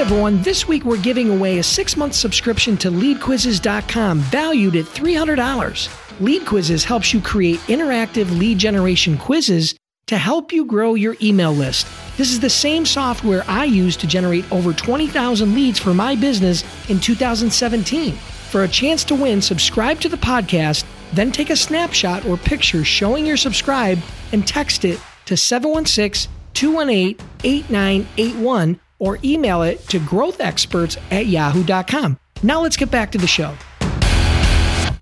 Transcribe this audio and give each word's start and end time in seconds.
Everyone, 0.00 0.40
this 0.40 0.66
week 0.66 0.86
we're 0.86 0.96
giving 0.96 1.28
away 1.28 1.58
a 1.58 1.62
six 1.62 1.94
month 1.94 2.14
subscription 2.14 2.74
to 2.78 2.90
leadquizzes.com 2.90 4.20
valued 4.20 4.74
at 4.74 4.86
$300. 4.86 6.20
Lead 6.20 6.46
Quizzes 6.46 6.84
helps 6.84 7.12
you 7.12 7.20
create 7.20 7.60
interactive 7.68 8.30
lead 8.38 8.56
generation 8.56 9.18
quizzes 9.18 9.74
to 10.06 10.16
help 10.16 10.54
you 10.54 10.64
grow 10.64 10.94
your 10.94 11.16
email 11.20 11.52
list. 11.52 11.86
This 12.16 12.32
is 12.32 12.40
the 12.40 12.48
same 12.48 12.86
software 12.86 13.44
I 13.46 13.66
used 13.66 14.00
to 14.00 14.06
generate 14.06 14.50
over 14.50 14.72
20,000 14.72 15.54
leads 15.54 15.78
for 15.78 15.92
my 15.92 16.16
business 16.16 16.64
in 16.88 16.98
2017. 16.98 18.14
For 18.14 18.64
a 18.64 18.68
chance 18.68 19.04
to 19.04 19.14
win, 19.14 19.42
subscribe 19.42 20.00
to 20.00 20.08
the 20.08 20.16
podcast, 20.16 20.86
then 21.12 21.30
take 21.30 21.50
a 21.50 21.56
snapshot 21.56 22.24
or 22.24 22.38
picture 22.38 22.84
showing 22.84 23.26
you're 23.26 23.36
subscribed 23.36 24.02
and 24.32 24.48
text 24.48 24.86
it 24.86 24.98
to 25.26 25.36
716 25.36 26.32
218 26.54 27.26
8981 27.44 28.80
or 29.00 29.18
email 29.24 29.62
it 29.62 29.84
to 29.88 29.98
growthexperts 29.98 30.96
at 31.10 31.26
yahoo.com. 31.26 32.16
Now 32.44 32.62
let's 32.62 32.76
get 32.76 32.92
back 32.92 33.10
to 33.12 33.18
the 33.18 33.26
show. 33.26 33.56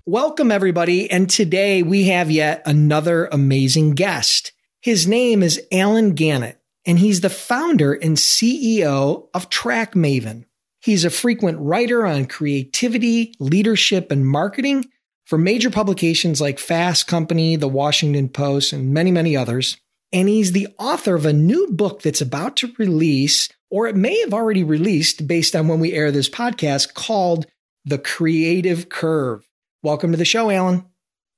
Welcome, 0.07 0.51
everybody. 0.51 1.11
And 1.11 1.29
today 1.29 1.83
we 1.83 2.05
have 2.05 2.31
yet 2.31 2.63
another 2.65 3.29
amazing 3.31 3.91
guest. 3.91 4.53
His 4.81 5.05
name 5.05 5.43
is 5.43 5.61
Allen 5.71 6.15
Gannett, 6.15 6.59
and 6.85 6.97
he's 6.97 7.21
the 7.21 7.29
founder 7.29 7.93
and 7.93 8.17
CEO 8.17 9.27
of 9.35 9.51
TrackMaven. 9.51 10.45
He's 10.81 11.05
a 11.05 11.09
frequent 11.09 11.59
writer 11.59 12.07
on 12.07 12.25
creativity, 12.25 13.35
leadership, 13.39 14.11
and 14.11 14.25
marketing 14.25 14.85
for 15.25 15.37
major 15.37 15.69
publications 15.69 16.41
like 16.41 16.57
Fast 16.57 17.05
Company, 17.05 17.55
The 17.55 17.67
Washington 17.67 18.29
Post, 18.29 18.73
and 18.73 18.91
many, 18.93 19.11
many 19.11 19.37
others. 19.37 19.77
And 20.11 20.27
he's 20.27 20.53
the 20.53 20.69
author 20.79 21.13
of 21.13 21.27
a 21.27 21.33
new 21.33 21.67
book 21.67 22.01
that's 22.01 22.21
about 22.21 22.55
to 22.57 22.73
release, 22.79 23.49
or 23.69 23.87
it 23.87 23.95
may 23.95 24.19
have 24.21 24.33
already 24.33 24.63
released 24.63 25.27
based 25.27 25.55
on 25.55 25.67
when 25.67 25.79
we 25.79 25.93
air 25.93 26.11
this 26.11 26.29
podcast, 26.29 26.93
called 26.93 27.45
The 27.85 27.97
Creative 27.97 28.89
Curve. 28.89 29.47
Welcome 29.83 30.11
to 30.11 30.17
the 30.17 30.25
show, 30.25 30.49
Allen. 30.49 30.85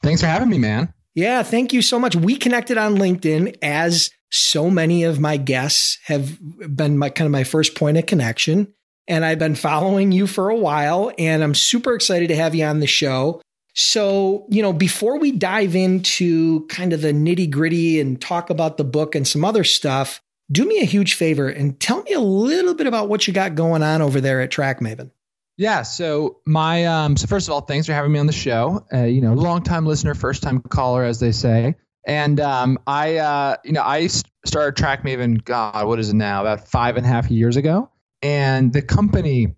Thanks 0.01 0.21
for 0.21 0.27
having 0.27 0.49
me, 0.49 0.57
man. 0.57 0.93
Yeah, 1.13 1.43
thank 1.43 1.73
you 1.73 1.81
so 1.81 1.99
much. 1.99 2.15
We 2.15 2.37
connected 2.37 2.77
on 2.77 2.95
LinkedIn 2.97 3.57
as 3.61 4.11
so 4.31 4.69
many 4.69 5.03
of 5.03 5.19
my 5.19 5.37
guests 5.37 5.99
have 6.05 6.39
been 6.75 6.97
my 6.97 7.09
kind 7.09 7.25
of 7.25 7.31
my 7.31 7.43
first 7.43 7.75
point 7.75 7.97
of 7.97 8.05
connection. 8.05 8.73
And 9.07 9.25
I've 9.25 9.39
been 9.39 9.55
following 9.55 10.11
you 10.11 10.25
for 10.25 10.49
a 10.49 10.55
while, 10.55 11.11
and 11.17 11.43
I'm 11.43 11.55
super 11.55 11.93
excited 11.93 12.29
to 12.29 12.35
have 12.35 12.55
you 12.55 12.63
on 12.63 12.79
the 12.79 12.87
show. 12.87 13.41
So, 13.73 14.45
you 14.49 14.61
know, 14.61 14.73
before 14.73 15.19
we 15.19 15.31
dive 15.31 15.75
into 15.75 16.65
kind 16.67 16.93
of 16.93 17.01
the 17.01 17.11
nitty 17.11 17.49
gritty 17.49 17.99
and 17.99 18.21
talk 18.21 18.49
about 18.49 18.77
the 18.77 18.83
book 18.83 19.15
and 19.15 19.27
some 19.27 19.43
other 19.43 19.63
stuff, 19.63 20.21
do 20.51 20.65
me 20.65 20.81
a 20.81 20.85
huge 20.85 21.13
favor 21.13 21.47
and 21.47 21.79
tell 21.79 22.03
me 22.03 22.13
a 22.13 22.19
little 22.19 22.73
bit 22.73 22.87
about 22.87 23.09
what 23.09 23.27
you 23.27 23.33
got 23.33 23.55
going 23.55 23.83
on 23.83 24.01
over 24.01 24.19
there 24.19 24.41
at 24.41 24.51
TrackMaven. 24.51 25.11
Yeah. 25.57 25.83
So 25.83 26.39
my 26.45 26.85
um. 26.85 27.17
So 27.17 27.27
first 27.27 27.47
of 27.47 27.53
all, 27.53 27.61
thanks 27.61 27.85
for 27.85 27.93
having 27.93 28.11
me 28.11 28.19
on 28.19 28.25
the 28.25 28.33
show. 28.33 28.85
Uh, 28.91 29.03
you 29.03 29.21
know, 29.21 29.33
long 29.33 29.63
time 29.63 29.85
listener, 29.85 30.15
first 30.15 30.41
time 30.41 30.61
caller, 30.61 31.03
as 31.03 31.19
they 31.19 31.31
say. 31.31 31.75
And 32.05 32.39
um, 32.39 32.79
I 32.87 33.17
uh, 33.17 33.57
you 33.63 33.73
know, 33.73 33.83
I 33.83 34.07
started 34.07 34.81
TrackMaven. 34.81 35.43
God, 35.43 35.87
what 35.87 35.99
is 35.99 36.09
it 36.09 36.15
now? 36.15 36.41
About 36.41 36.67
five 36.67 36.97
and 36.97 37.05
a 37.05 37.09
half 37.09 37.29
years 37.29 37.57
ago. 37.57 37.89
And 38.23 38.73
the 38.73 38.81
company 38.81 39.55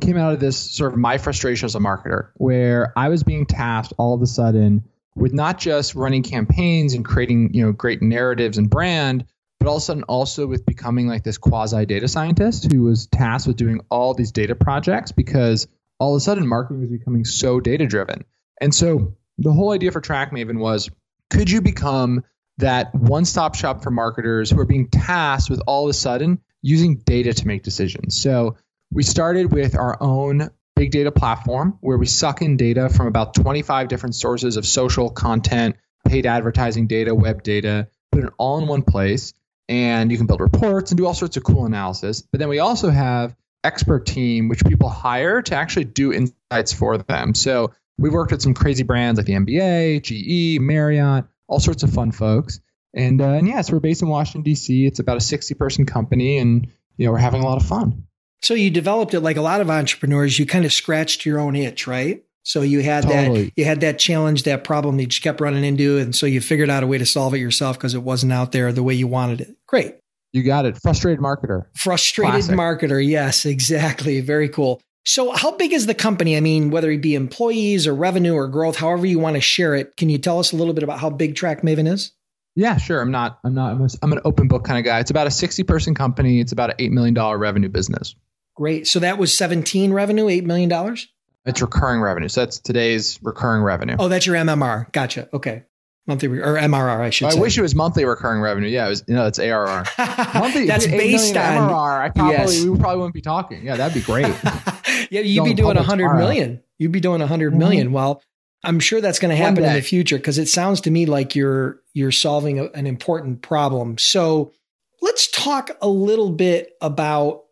came 0.00 0.16
out 0.16 0.32
of 0.32 0.40
this 0.40 0.56
sort 0.56 0.92
of 0.92 0.98
my 0.98 1.18
frustration 1.18 1.66
as 1.66 1.74
a 1.74 1.80
marketer, 1.80 2.30
where 2.36 2.92
I 2.96 3.08
was 3.08 3.22
being 3.22 3.44
tasked 3.44 3.92
all 3.98 4.14
of 4.14 4.22
a 4.22 4.26
sudden 4.26 4.84
with 5.14 5.34
not 5.34 5.58
just 5.58 5.94
running 5.94 6.22
campaigns 6.22 6.94
and 6.94 7.04
creating 7.04 7.52
you 7.52 7.64
know 7.64 7.72
great 7.72 8.00
narratives 8.00 8.56
and 8.56 8.70
brand, 8.70 9.26
but 9.62 9.68
all 9.68 9.76
of 9.76 9.82
a 9.82 9.84
sudden 9.84 10.02
also 10.04 10.44
with 10.44 10.66
becoming 10.66 11.06
like 11.06 11.22
this 11.22 11.38
quasi 11.38 11.86
data 11.86 12.08
scientist 12.08 12.72
who 12.72 12.82
was 12.82 13.06
tasked 13.06 13.46
with 13.46 13.56
doing 13.56 13.80
all 13.92 14.12
these 14.12 14.32
data 14.32 14.56
projects 14.56 15.12
because 15.12 15.68
all 16.00 16.16
of 16.16 16.18
a 16.18 16.20
sudden 16.20 16.48
marketing 16.48 16.80
was 16.80 16.90
becoming 16.90 17.24
so 17.24 17.60
data 17.60 17.86
driven. 17.86 18.24
And 18.60 18.74
so 18.74 19.16
the 19.38 19.52
whole 19.52 19.70
idea 19.70 19.92
for 19.92 20.00
TrackMaven 20.00 20.58
was 20.58 20.90
could 21.30 21.48
you 21.48 21.60
become 21.60 22.24
that 22.58 22.92
one 22.92 23.24
stop 23.24 23.54
shop 23.54 23.84
for 23.84 23.92
marketers 23.92 24.50
who 24.50 24.58
are 24.58 24.66
being 24.66 24.88
tasked 24.88 25.48
with 25.48 25.62
all 25.64 25.84
of 25.84 25.90
a 25.90 25.94
sudden 25.94 26.40
using 26.60 26.96
data 26.96 27.32
to 27.32 27.46
make 27.46 27.62
decisions? 27.62 28.20
So 28.20 28.56
we 28.90 29.04
started 29.04 29.52
with 29.52 29.76
our 29.76 29.96
own 30.02 30.50
big 30.74 30.90
data 30.90 31.12
platform 31.12 31.78
where 31.80 31.98
we 31.98 32.06
suck 32.06 32.42
in 32.42 32.56
data 32.56 32.88
from 32.88 33.06
about 33.06 33.34
25 33.34 33.86
different 33.86 34.16
sources 34.16 34.56
of 34.56 34.66
social 34.66 35.08
content, 35.08 35.76
paid 36.04 36.26
advertising 36.26 36.88
data, 36.88 37.14
web 37.14 37.44
data, 37.44 37.86
put 38.10 38.24
it 38.24 38.32
all 38.38 38.58
in 38.58 38.66
one 38.66 38.82
place. 38.82 39.32
And 39.68 40.10
you 40.10 40.18
can 40.18 40.26
build 40.26 40.40
reports 40.40 40.90
and 40.90 40.98
do 40.98 41.06
all 41.06 41.14
sorts 41.14 41.36
of 41.36 41.44
cool 41.44 41.66
analysis. 41.66 42.20
But 42.22 42.40
then 42.40 42.48
we 42.48 42.58
also 42.58 42.90
have 42.90 43.34
expert 43.64 44.06
team, 44.06 44.48
which 44.48 44.64
people 44.64 44.88
hire 44.88 45.42
to 45.42 45.54
actually 45.54 45.84
do 45.84 46.12
insights 46.12 46.72
for 46.72 46.98
them. 46.98 47.34
So 47.34 47.72
we've 47.98 48.12
worked 48.12 48.32
with 48.32 48.42
some 48.42 48.54
crazy 48.54 48.82
brands 48.82 49.18
like 49.18 49.26
the 49.26 49.34
NBA, 49.34 50.02
GE, 50.02 50.60
Marriott, 50.60 51.26
all 51.46 51.60
sorts 51.60 51.82
of 51.82 51.92
fun 51.92 52.12
folks. 52.12 52.60
And, 52.94 53.20
uh, 53.20 53.28
and 53.28 53.46
yes, 53.46 53.54
yeah, 53.54 53.60
so 53.62 53.72
we're 53.74 53.80
based 53.80 54.02
in 54.02 54.08
Washington, 54.08 54.42
D.C. 54.42 54.86
It's 54.86 54.98
about 54.98 55.16
a 55.16 55.20
60 55.20 55.54
person 55.54 55.86
company, 55.86 56.38
and 56.38 56.66
you 56.98 57.06
know 57.06 57.12
we're 57.12 57.18
having 57.18 57.42
a 57.42 57.46
lot 57.46 57.60
of 57.60 57.66
fun. 57.66 58.04
So 58.42 58.54
you 58.54 58.70
developed 58.70 59.14
it 59.14 59.20
like 59.20 59.36
a 59.36 59.42
lot 59.42 59.60
of 59.60 59.70
entrepreneurs. 59.70 60.38
You 60.38 60.44
kind 60.46 60.64
of 60.64 60.72
scratched 60.72 61.24
your 61.24 61.38
own 61.38 61.56
itch, 61.56 61.86
right? 61.86 62.22
So 62.44 62.62
you 62.62 62.82
had 62.82 63.04
totally. 63.04 63.44
that 63.44 63.52
you 63.56 63.64
had 63.64 63.80
that 63.80 63.98
challenge, 63.98 64.42
that 64.44 64.64
problem 64.64 64.96
that 64.96 65.16
you 65.16 65.22
kept 65.22 65.40
running 65.40 65.64
into, 65.64 65.98
and 65.98 66.14
so 66.14 66.26
you 66.26 66.40
figured 66.40 66.70
out 66.70 66.82
a 66.82 66.86
way 66.86 66.98
to 66.98 67.06
solve 67.06 67.34
it 67.34 67.38
yourself 67.38 67.78
because 67.78 67.94
it 67.94 68.02
wasn't 68.02 68.32
out 68.32 68.52
there 68.52 68.72
the 68.72 68.82
way 68.82 68.94
you 68.94 69.06
wanted 69.06 69.40
it. 69.40 69.56
Great. 69.66 69.96
You 70.32 70.42
got 70.42 70.64
it. 70.64 70.80
Frustrated 70.80 71.20
marketer. 71.20 71.66
Frustrated 71.76 72.32
Classic. 72.32 72.56
marketer. 72.56 73.06
Yes, 73.06 73.44
exactly. 73.44 74.20
Very 74.20 74.48
cool. 74.48 74.80
So 75.04 75.32
how 75.32 75.56
big 75.56 75.72
is 75.72 75.86
the 75.86 75.94
company? 75.94 76.36
I 76.36 76.40
mean, 76.40 76.70
whether 76.70 76.90
it 76.90 77.02
be 77.02 77.14
employees 77.14 77.86
or 77.86 77.94
revenue 77.94 78.34
or 78.34 78.46
growth, 78.46 78.76
however 78.76 79.04
you 79.04 79.18
want 79.18 79.34
to 79.34 79.40
share 79.40 79.74
it, 79.74 79.96
can 79.96 80.08
you 80.08 80.18
tell 80.18 80.38
us 80.38 80.52
a 80.52 80.56
little 80.56 80.74
bit 80.74 80.84
about 80.84 81.00
how 81.00 81.10
big 81.10 81.34
TrackMaven 81.34 81.92
is? 81.92 82.12
Yeah, 82.54 82.76
sure. 82.76 83.00
I'm 83.00 83.10
not. 83.10 83.38
I'm 83.44 83.54
not. 83.54 83.72
I'm, 84.02 84.12
an 84.12 84.20
open 84.24 84.46
book 84.46 84.64
kind 84.64 84.78
of 84.78 84.84
guy. 84.84 85.00
It's 85.00 85.10
about 85.10 85.26
a 85.26 85.30
60 85.30 85.62
person 85.64 85.94
company. 85.94 86.40
It's 86.40 86.52
about 86.52 86.70
an 86.70 86.76
eight 86.78 86.92
million 86.92 87.14
dollar 87.14 87.38
revenue 87.38 87.68
business. 87.68 88.14
Great. 88.54 88.86
So 88.86 89.00
that 89.00 89.18
was 89.18 89.36
17 89.36 89.92
revenue, 89.92 90.26
$8 90.26 90.44
million? 90.44 90.96
It's 91.44 91.60
recurring 91.60 92.00
revenue. 92.00 92.28
So 92.28 92.42
that's 92.42 92.58
today's 92.58 93.18
recurring 93.22 93.62
revenue. 93.62 93.96
Oh, 93.98 94.08
that's 94.08 94.26
your 94.26 94.36
MMR. 94.36 94.92
Gotcha. 94.92 95.28
Okay. 95.32 95.64
Monthly 96.06 96.28
re- 96.28 96.40
or 96.40 96.56
MRR, 96.56 97.00
I 97.00 97.10
should 97.10 97.28
I 97.28 97.30
say. 97.30 97.40
wish 97.40 97.56
it 97.56 97.62
was 97.62 97.76
monthly 97.76 98.04
recurring 98.04 98.40
revenue. 98.40 98.68
Yeah, 98.68 98.86
it 98.86 98.88
was. 98.88 99.04
You 99.06 99.14
know, 99.14 99.26
it's 99.26 99.38
ARR. 99.38 99.84
monthly. 100.34 100.66
that's 100.66 100.86
based 100.86 101.36
on 101.36 101.70
MRR. 101.70 102.00
I 102.00 102.08
probably 102.08 102.34
yes. 102.34 102.64
we 102.64 102.76
probably 102.76 102.96
wouldn't 102.96 103.14
be 103.14 103.20
talking. 103.20 103.64
Yeah, 103.64 103.76
that'd 103.76 103.94
be 103.94 104.04
great. 104.04 104.26
yeah, 105.10 105.20
you'd 105.20 105.44
be 105.44 105.54
doing 105.54 105.76
a 105.76 105.82
hundred 105.82 106.14
million. 106.14 106.60
You'd 106.78 106.90
be 106.90 106.98
doing 106.98 107.20
a 107.20 107.24
100 107.24 107.50
mm-hmm. 107.50 107.58
million. 107.58 107.92
Well, 107.92 108.20
I'm 108.64 108.80
sure 108.80 109.00
that's 109.00 109.20
going 109.20 109.30
to 109.30 109.36
happen 109.36 109.64
in 109.64 109.74
the 109.74 109.82
future 109.82 110.16
because 110.16 110.38
it 110.38 110.48
sounds 110.48 110.80
to 110.82 110.90
me 110.90 111.06
like 111.06 111.36
you're 111.36 111.80
you're 111.94 112.12
solving 112.12 112.58
a, 112.58 112.64
an 112.70 112.88
important 112.88 113.42
problem. 113.42 113.98
So 113.98 114.52
let's 115.00 115.30
talk 115.30 115.70
a 115.80 115.88
little 115.88 116.30
bit 116.30 116.72
about 116.80 117.42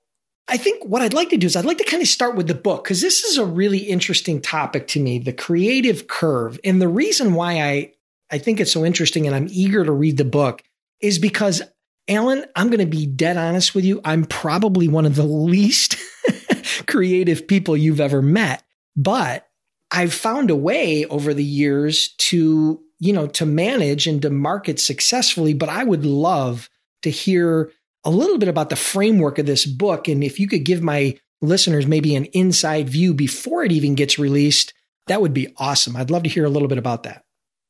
I 0.51 0.57
think 0.57 0.85
what 0.85 1.01
I'd 1.01 1.15
like 1.15 1.29
to 1.31 1.37
do 1.37 1.47
is 1.47 1.55
I'd 1.55 1.65
like 1.65 1.79
to 1.79 1.85
kind 1.85 2.03
of 2.03 2.09
start 2.09 2.35
with 2.35 2.49
the 2.49 2.55
book 2.55 2.83
because 2.83 3.01
this 3.01 3.23
is 3.23 3.39
a 3.39 3.45
really 3.45 3.79
interesting 3.79 4.41
topic 4.41 4.89
to 4.89 5.01
me, 5.01 5.21
the 5.21 5.33
creative 5.33 6.09
curve. 6.09 6.59
And 6.65 6.83
the 6.83 6.89
reason 6.89 7.35
why 7.35 7.63
I, 7.63 7.93
I 8.33 8.39
think 8.39 8.59
it's 8.59 8.73
so 8.73 8.85
interesting 8.85 9.29
and 9.29 9.37
I'm 9.37 9.47
eager 9.49 9.85
to 9.85 9.93
read 9.93 10.17
the 10.17 10.25
book 10.25 10.65
is 11.01 11.21
because, 11.21 11.63
Allen, 12.09 12.45
I'm 12.57 12.67
going 12.67 12.81
to 12.81 12.87
be 12.87 13.07
dead 13.07 13.37
honest 13.37 13.77
with 13.77 13.85
you. 13.85 14.01
I'm 14.05 14.25
probably 14.25 14.89
one 14.89 15.07
of 15.07 15.15
the 15.15 15.23
least 15.23 15.97
creative 16.89 17.47
people 17.47 17.77
you've 17.77 18.01
ever 18.01 18.21
met, 18.21 18.65
but 18.97 19.47
I've 19.93 20.13
found 20.13 20.51
a 20.51 20.57
way 20.57 21.05
over 21.05 21.33
the 21.33 21.45
years 21.45 22.09
to, 22.19 22.81
you 22.99 23.13
know, 23.13 23.29
to 23.29 23.47
manage 23.47 24.09
and 24.09 24.21
to 24.23 24.31
market 24.31 24.81
successfully. 24.81 25.55
But 25.55 25.69
I 25.69 25.85
would 25.85 26.05
love 26.05 26.69
to 27.03 27.11
hear 27.11 27.71
a 28.05 28.11
little 28.11 28.39
bit 28.39 28.49
about 28.49 28.71
the 28.71 28.77
framework 28.77 29.39
of 29.39 29.47
this 29.47 29.67
book. 29.67 30.09
And 30.09 30.25
if 30.25 30.39
you 30.41 30.49
could 30.49 30.65
give 30.65 30.83
my 30.83 31.19
listeners 31.43 31.87
maybe 31.87 32.15
an 32.17 32.27
inside 32.27 32.89
view 32.89 33.15
before 33.15 33.65
it 33.65 33.73
even 33.73 33.95
gets 33.95 34.19
released, 34.19 34.75
that 35.07 35.21
would 35.21 35.35
be 35.35 35.55
awesome. 35.57 35.97
I'd 35.97 36.11
love 36.11 36.23
to 36.25 36.29
hear 36.29 36.45
a 36.45 36.51
little 36.51 36.69
bit 36.69 36.79
about 36.79 37.05
that. 37.05 37.25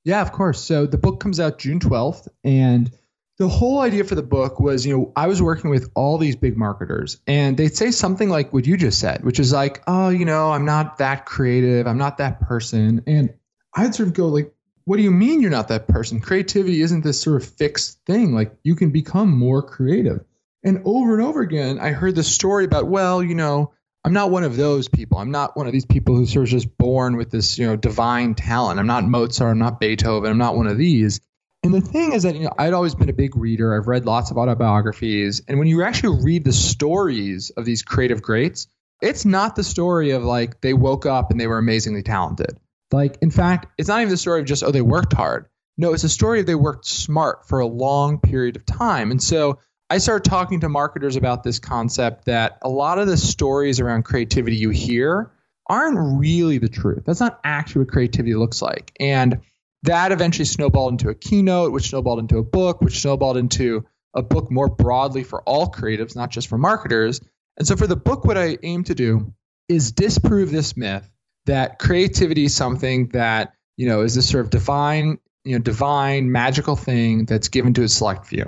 Yeah, 0.04 0.22
of 0.22 0.32
course. 0.32 0.60
So 0.62 0.86
the 0.86 0.98
book 0.98 1.20
comes 1.20 1.40
out 1.40 1.58
June 1.58 1.78
12th. 1.78 2.28
And 2.44 2.90
the 3.38 3.48
whole 3.48 3.80
idea 3.80 4.04
for 4.04 4.14
the 4.14 4.22
book 4.22 4.60
was, 4.60 4.84
you 4.84 4.96
know, 4.96 5.12
I 5.16 5.26
was 5.26 5.40
working 5.40 5.70
with 5.70 5.90
all 5.94 6.18
these 6.18 6.36
big 6.36 6.56
marketers 6.58 7.20
and 7.26 7.56
they'd 7.56 7.74
say 7.74 7.90
something 7.90 8.28
like 8.28 8.52
what 8.52 8.66
you 8.66 8.76
just 8.76 8.98
said, 8.98 9.24
which 9.24 9.40
is 9.40 9.52
like, 9.52 9.82
oh, 9.86 10.10
you 10.10 10.26
know, 10.26 10.52
I'm 10.52 10.66
not 10.66 10.98
that 10.98 11.24
creative. 11.24 11.86
I'm 11.86 11.96
not 11.96 12.18
that 12.18 12.40
person. 12.40 13.02
And 13.06 13.32
I'd 13.74 13.94
sort 13.94 14.08
of 14.08 14.14
go 14.14 14.28
like, 14.28 14.52
what 14.84 14.96
do 14.96 15.02
you 15.02 15.10
mean 15.10 15.40
you're 15.40 15.50
not 15.50 15.68
that 15.68 15.88
person? 15.88 16.20
Creativity 16.20 16.80
isn't 16.82 17.04
this 17.04 17.20
sort 17.20 17.42
of 17.42 17.48
fixed 17.48 17.98
thing. 18.06 18.34
Like 18.34 18.54
you 18.62 18.74
can 18.74 18.90
become 18.90 19.36
more 19.36 19.62
creative. 19.62 20.24
And 20.62 20.82
over 20.84 21.14
and 21.14 21.26
over 21.26 21.40
again, 21.40 21.78
I 21.78 21.90
heard 21.90 22.14
the 22.14 22.22
story 22.22 22.64
about, 22.64 22.86
well, 22.86 23.22
you 23.22 23.34
know, 23.34 23.72
I'm 24.04 24.12
not 24.12 24.30
one 24.30 24.44
of 24.44 24.56
those 24.56 24.88
people. 24.88 25.18
I'm 25.18 25.30
not 25.30 25.56
one 25.56 25.66
of 25.66 25.72
these 25.72 25.86
people 25.86 26.16
who 26.16 26.26
sort 26.26 26.44
of 26.44 26.50
just 26.50 26.76
born 26.76 27.16
with 27.16 27.30
this, 27.30 27.58
you 27.58 27.66
know, 27.66 27.76
divine 27.76 28.34
talent. 28.34 28.80
I'm 28.80 28.86
not 28.86 29.04
Mozart. 29.04 29.52
I'm 29.52 29.58
not 29.58 29.80
Beethoven. 29.80 30.30
I'm 30.30 30.38
not 30.38 30.56
one 30.56 30.66
of 30.66 30.78
these. 30.78 31.20
And 31.62 31.74
the 31.74 31.80
thing 31.82 32.14
is 32.14 32.22
that 32.22 32.34
you 32.34 32.44
know 32.44 32.54
I'd 32.58 32.72
always 32.72 32.94
been 32.94 33.10
a 33.10 33.14
big 33.14 33.36
reader. 33.36 33.76
I've 33.76 33.86
read 33.86 34.06
lots 34.06 34.30
of 34.30 34.38
autobiographies, 34.38 35.42
and 35.46 35.58
when 35.58 35.68
you 35.68 35.82
actually 35.82 36.22
read 36.22 36.44
the 36.44 36.52
stories 36.52 37.50
of 37.50 37.66
these 37.66 37.82
creative 37.82 38.22
greats, 38.22 38.66
it's 39.02 39.26
not 39.26 39.56
the 39.56 39.64
story 39.64 40.12
of 40.12 40.24
like 40.24 40.60
they 40.62 40.72
woke 40.72 41.04
up 41.04 41.30
and 41.30 41.38
they 41.38 41.46
were 41.46 41.58
amazingly 41.58 42.02
talented. 42.02 42.58
Like 42.92 43.18
in 43.22 43.30
fact, 43.30 43.66
it's 43.78 43.88
not 43.88 44.00
even 44.00 44.10
the 44.10 44.16
story 44.16 44.40
of 44.40 44.46
just 44.46 44.64
oh 44.64 44.70
they 44.70 44.82
worked 44.82 45.12
hard. 45.12 45.46
No, 45.78 45.92
it's 45.92 46.04
a 46.04 46.08
story 46.08 46.40
of 46.40 46.46
they 46.46 46.54
worked 46.54 46.86
smart 46.86 47.48
for 47.48 47.60
a 47.60 47.66
long 47.66 48.18
period 48.18 48.56
of 48.56 48.66
time. 48.66 49.10
And 49.10 49.22
so 49.22 49.58
I 49.88 49.98
started 49.98 50.28
talking 50.28 50.60
to 50.60 50.68
marketers 50.68 51.16
about 51.16 51.42
this 51.42 51.58
concept 51.58 52.26
that 52.26 52.58
a 52.62 52.68
lot 52.68 52.98
of 52.98 53.06
the 53.06 53.16
stories 53.16 53.80
around 53.80 54.04
creativity 54.04 54.56
you 54.56 54.70
hear 54.70 55.32
aren't 55.68 56.18
really 56.18 56.58
the 56.58 56.68
truth. 56.68 57.04
That's 57.06 57.20
not 57.20 57.40
actually 57.44 57.84
what 57.84 57.92
creativity 57.92 58.34
looks 58.34 58.60
like. 58.60 58.92
And 59.00 59.40
that 59.84 60.12
eventually 60.12 60.44
snowballed 60.44 60.92
into 60.92 61.08
a 61.08 61.14
keynote, 61.14 61.72
which 61.72 61.88
snowballed 61.88 62.18
into 62.18 62.38
a 62.38 62.42
book, 62.44 62.80
which 62.82 63.00
snowballed 63.00 63.36
into 63.36 63.86
a 64.14 64.22
book 64.22 64.50
more 64.50 64.68
broadly 64.68 65.24
for 65.24 65.42
all 65.42 65.70
creatives, 65.70 66.14
not 66.14 66.30
just 66.30 66.48
for 66.48 66.58
marketers. 66.58 67.20
And 67.56 67.66
so 67.66 67.76
for 67.76 67.86
the 67.86 67.96
book, 67.96 68.24
what 68.24 68.36
I 68.36 68.58
aim 68.62 68.84
to 68.84 68.94
do 68.94 69.32
is 69.68 69.92
disprove 69.92 70.50
this 70.50 70.76
myth 70.76 71.08
that 71.50 71.80
creativity 71.80 72.44
is 72.44 72.54
something 72.54 73.08
that, 73.08 73.54
you 73.76 73.88
know, 73.88 74.02
is 74.02 74.14
this 74.14 74.28
sort 74.28 74.44
of 74.44 74.50
divine, 74.50 75.18
you 75.44 75.58
know, 75.58 75.58
divine, 75.58 76.30
magical 76.30 76.76
thing 76.76 77.24
that's 77.24 77.48
given 77.48 77.74
to 77.74 77.82
a 77.82 77.88
select 77.88 78.26
few. 78.26 78.44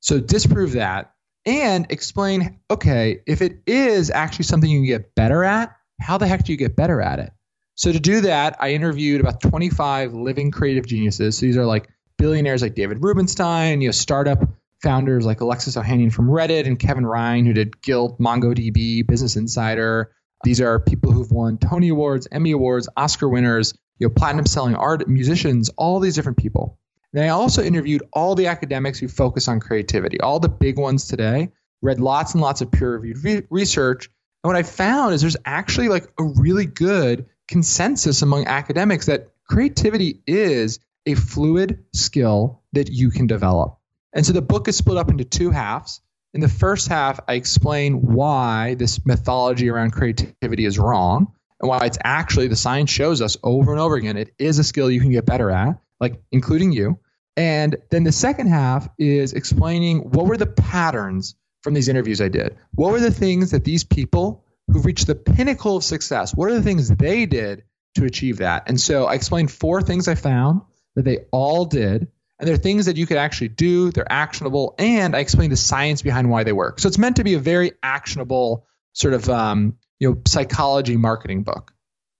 So 0.00 0.18
disprove 0.18 0.72
that 0.72 1.14
and 1.46 1.86
explain, 1.90 2.58
okay, 2.68 3.20
if 3.24 3.40
it 3.40 3.60
is 3.66 4.10
actually 4.10 4.46
something 4.46 4.68
you 4.68 4.80
can 4.80 4.86
get 4.86 5.14
better 5.14 5.44
at, 5.44 5.76
how 6.00 6.18
the 6.18 6.26
heck 6.26 6.44
do 6.44 6.52
you 6.52 6.58
get 6.58 6.74
better 6.74 7.00
at 7.00 7.20
it? 7.20 7.30
So 7.76 7.92
to 7.92 8.00
do 8.00 8.22
that, 8.22 8.56
I 8.58 8.72
interviewed 8.72 9.20
about 9.20 9.40
25 9.40 10.12
living 10.12 10.50
creative 10.50 10.86
geniuses. 10.86 11.38
So 11.38 11.46
these 11.46 11.56
are 11.56 11.64
like 11.64 11.88
billionaires 12.18 12.62
like 12.62 12.74
David 12.74 12.98
Rubenstein, 13.00 13.80
you 13.80 13.88
know, 13.88 13.92
startup 13.92 14.42
founders 14.82 15.24
like 15.24 15.40
Alexis 15.40 15.76
Ohanian 15.76 16.12
from 16.12 16.26
Reddit 16.28 16.66
and 16.66 16.80
Kevin 16.80 17.06
Ryan, 17.06 17.46
who 17.46 17.52
did 17.52 17.80
Gilt, 17.80 18.18
MongoDB, 18.18 19.06
Business 19.06 19.36
Insider. 19.36 20.10
These 20.42 20.60
are 20.60 20.80
people 20.80 21.12
who've 21.12 21.30
won 21.30 21.58
Tony 21.58 21.88
Awards, 21.90 22.26
Emmy 22.30 22.52
Awards, 22.52 22.88
Oscar 22.96 23.28
winners, 23.28 23.74
you 23.98 24.08
know, 24.08 24.14
platinum 24.14 24.46
selling 24.46 24.74
art 24.74 25.06
musicians, 25.06 25.70
all 25.76 26.00
these 26.00 26.14
different 26.14 26.38
people. 26.38 26.78
Then 27.12 27.24
I 27.24 27.28
also 27.28 27.62
interviewed 27.62 28.02
all 28.12 28.34
the 28.34 28.46
academics 28.46 28.98
who 28.98 29.08
focus 29.08 29.48
on 29.48 29.60
creativity, 29.60 30.20
all 30.20 30.40
the 30.40 30.48
big 30.48 30.78
ones 30.78 31.08
today, 31.08 31.50
read 31.82 32.00
lots 32.00 32.34
and 32.34 32.42
lots 32.42 32.60
of 32.60 32.70
peer 32.70 32.96
reviewed 32.96 33.24
re- 33.24 33.46
research. 33.50 34.10
And 34.42 34.48
what 34.48 34.56
I 34.56 34.62
found 34.62 35.14
is 35.14 35.20
there's 35.20 35.36
actually 35.44 35.88
like 35.88 36.06
a 36.18 36.24
really 36.24 36.66
good 36.66 37.26
consensus 37.48 38.22
among 38.22 38.46
academics 38.46 39.06
that 39.06 39.28
creativity 39.46 40.22
is 40.26 40.78
a 41.04 41.14
fluid 41.14 41.84
skill 41.92 42.62
that 42.72 42.90
you 42.90 43.10
can 43.10 43.26
develop. 43.26 43.78
And 44.12 44.24
so 44.24 44.32
the 44.32 44.42
book 44.42 44.68
is 44.68 44.76
split 44.76 44.98
up 44.98 45.10
into 45.10 45.24
two 45.24 45.50
halves. 45.50 46.00
In 46.32 46.40
the 46.40 46.48
first 46.48 46.88
half, 46.88 47.20
I 47.26 47.34
explain 47.34 48.02
why 48.02 48.74
this 48.74 49.04
mythology 49.04 49.68
around 49.68 49.90
creativity 49.90 50.64
is 50.64 50.78
wrong 50.78 51.32
and 51.60 51.68
why 51.68 51.84
it's 51.84 51.98
actually 52.04 52.48
the 52.48 52.56
science 52.56 52.90
shows 52.90 53.20
us 53.20 53.36
over 53.42 53.72
and 53.72 53.80
over 53.80 53.96
again 53.96 54.16
it 54.16 54.32
is 54.38 54.58
a 54.58 54.64
skill 54.64 54.90
you 54.90 55.00
can 55.00 55.10
get 55.10 55.26
better 55.26 55.50
at, 55.50 55.78
like 55.98 56.20
including 56.30 56.72
you. 56.72 56.98
And 57.36 57.76
then 57.90 58.04
the 58.04 58.12
second 58.12 58.48
half 58.48 58.88
is 58.98 59.32
explaining 59.32 60.00
what 60.00 60.26
were 60.26 60.36
the 60.36 60.46
patterns 60.46 61.34
from 61.62 61.74
these 61.74 61.88
interviews 61.88 62.20
I 62.20 62.28
did. 62.28 62.56
What 62.74 62.92
were 62.92 63.00
the 63.00 63.10
things 63.10 63.50
that 63.50 63.64
these 63.64 63.84
people 63.84 64.44
who've 64.72 64.86
reached 64.86 65.06
the 65.06 65.14
pinnacle 65.14 65.76
of 65.76 65.84
success. 65.84 66.34
What 66.34 66.50
are 66.50 66.54
the 66.54 66.62
things 66.62 66.88
they 66.88 67.26
did 67.26 67.64
to 67.96 68.04
achieve 68.04 68.38
that? 68.38 68.64
And 68.66 68.80
so 68.80 69.06
I 69.06 69.14
explained 69.14 69.50
four 69.50 69.82
things 69.82 70.08
I 70.08 70.14
found 70.14 70.62
that 70.94 71.04
they 71.04 71.18
all 71.30 71.64
did. 71.64 72.08
And 72.40 72.48
they're 72.48 72.56
things 72.56 72.86
that 72.86 72.96
you 72.96 73.06
could 73.06 73.18
actually 73.18 73.48
do, 73.48 73.90
they're 73.90 74.10
actionable, 74.10 74.74
and 74.78 75.14
I 75.14 75.18
explained 75.18 75.52
the 75.52 75.58
science 75.58 76.00
behind 76.00 76.30
why 76.30 76.42
they 76.42 76.52
work. 76.52 76.80
So 76.80 76.88
it's 76.88 76.98
meant 76.98 77.16
to 77.16 77.24
be 77.24 77.34
a 77.34 77.38
very 77.38 77.72
actionable 77.82 78.66
sort 78.94 79.14
of 79.14 79.28
um, 79.28 79.76
you 79.98 80.10
know 80.10 80.22
psychology 80.26 80.96
marketing 80.96 81.42
book. 81.42 81.72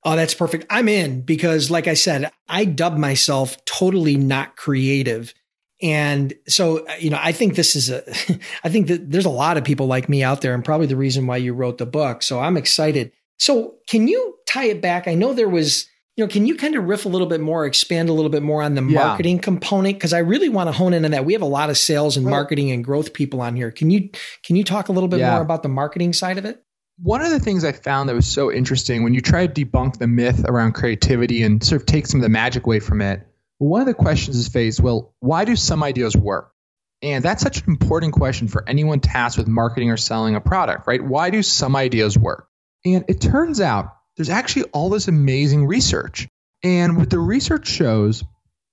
Oh, 0.04 0.16
that's 0.16 0.34
perfect. 0.34 0.66
I'm 0.70 0.88
in 0.88 1.22
because, 1.22 1.70
like 1.70 1.86
I 1.86 1.94
said, 1.94 2.30
I 2.48 2.64
dub 2.64 2.96
myself 2.96 3.62
totally 3.64 4.16
not 4.16 4.56
creative. 4.56 5.34
And 5.82 6.32
so, 6.48 6.86
you 6.98 7.10
know, 7.10 7.18
I 7.20 7.32
think 7.32 7.54
this 7.54 7.76
is 7.76 7.90
a, 7.90 8.02
I 8.64 8.68
think 8.68 8.88
that 8.88 9.10
there's 9.10 9.26
a 9.26 9.30
lot 9.30 9.56
of 9.56 9.64
people 9.64 9.86
like 9.86 10.08
me 10.08 10.22
out 10.22 10.40
there 10.40 10.54
and 10.54 10.64
probably 10.64 10.86
the 10.86 10.96
reason 10.96 11.26
why 11.26 11.36
you 11.38 11.52
wrote 11.52 11.78
the 11.78 11.86
book. 11.86 12.22
So 12.22 12.40
I'm 12.40 12.56
excited. 12.56 13.12
So 13.38 13.76
can 13.88 14.08
you 14.08 14.36
tie 14.46 14.66
it 14.66 14.80
back? 14.80 15.06
I 15.06 15.14
know 15.14 15.32
there 15.32 15.48
was, 15.48 15.86
you 16.20 16.26
know, 16.26 16.30
can 16.30 16.44
you 16.44 16.54
kind 16.54 16.76
of 16.76 16.84
riff 16.84 17.06
a 17.06 17.08
little 17.08 17.26
bit 17.26 17.40
more, 17.40 17.64
expand 17.64 18.10
a 18.10 18.12
little 18.12 18.30
bit 18.30 18.42
more 18.42 18.62
on 18.62 18.74
the 18.74 18.82
yeah. 18.82 19.06
marketing 19.06 19.38
component? 19.38 19.98
Cause 19.98 20.12
I 20.12 20.18
really 20.18 20.50
want 20.50 20.68
to 20.68 20.72
hone 20.72 20.92
in 20.92 21.04
on 21.06 21.12
that. 21.12 21.24
We 21.24 21.32
have 21.32 21.40
a 21.40 21.46
lot 21.46 21.70
of 21.70 21.78
sales 21.78 22.16
and 22.16 22.26
marketing 22.26 22.70
and 22.70 22.84
growth 22.84 23.14
people 23.14 23.40
on 23.40 23.56
here. 23.56 23.70
Can 23.70 23.90
you, 23.90 24.10
can 24.44 24.56
you 24.56 24.64
talk 24.64 24.90
a 24.90 24.92
little 24.92 25.08
bit 25.08 25.20
yeah. 25.20 25.32
more 25.32 25.40
about 25.40 25.62
the 25.62 25.70
marketing 25.70 26.12
side 26.12 26.36
of 26.36 26.44
it? 26.44 26.62
One 27.02 27.22
of 27.22 27.30
the 27.30 27.40
things 27.40 27.64
I 27.64 27.72
found 27.72 28.10
that 28.10 28.14
was 28.14 28.26
so 28.26 28.52
interesting 28.52 29.02
when 29.02 29.14
you 29.14 29.22
try 29.22 29.46
to 29.46 29.64
debunk 29.64 29.96
the 29.96 30.06
myth 30.06 30.44
around 30.46 30.72
creativity 30.72 31.42
and 31.42 31.64
sort 31.64 31.80
of 31.80 31.86
take 31.86 32.06
some 32.06 32.20
of 32.20 32.22
the 32.22 32.28
magic 32.28 32.66
away 32.66 32.80
from 32.80 33.00
it 33.00 33.26
one 33.60 33.82
of 33.82 33.86
the 33.86 33.92
questions 33.92 34.36
is 34.36 34.48
faced 34.48 34.80
well, 34.80 35.14
why 35.20 35.44
do 35.44 35.54
some 35.54 35.82
ideas 35.82 36.16
work? 36.16 36.52
And 37.02 37.22
that's 37.22 37.42
such 37.42 37.58
an 37.58 37.64
important 37.68 38.14
question 38.14 38.48
for 38.48 38.66
anyone 38.66 39.00
tasked 39.00 39.36
with 39.36 39.48
marketing 39.48 39.90
or 39.90 39.98
selling 39.98 40.34
a 40.34 40.40
product, 40.40 40.86
right? 40.86 41.02
Why 41.02 41.28
do 41.28 41.42
some 41.42 41.76
ideas 41.76 42.16
work? 42.16 42.48
And 42.86 43.04
it 43.08 43.20
turns 43.20 43.60
out 43.60 43.96
there's 44.20 44.28
actually 44.28 44.64
all 44.64 44.90
this 44.90 45.08
amazing 45.08 45.66
research. 45.66 46.28
And 46.62 46.98
what 46.98 47.08
the 47.08 47.18
research 47.18 47.66
shows 47.66 48.22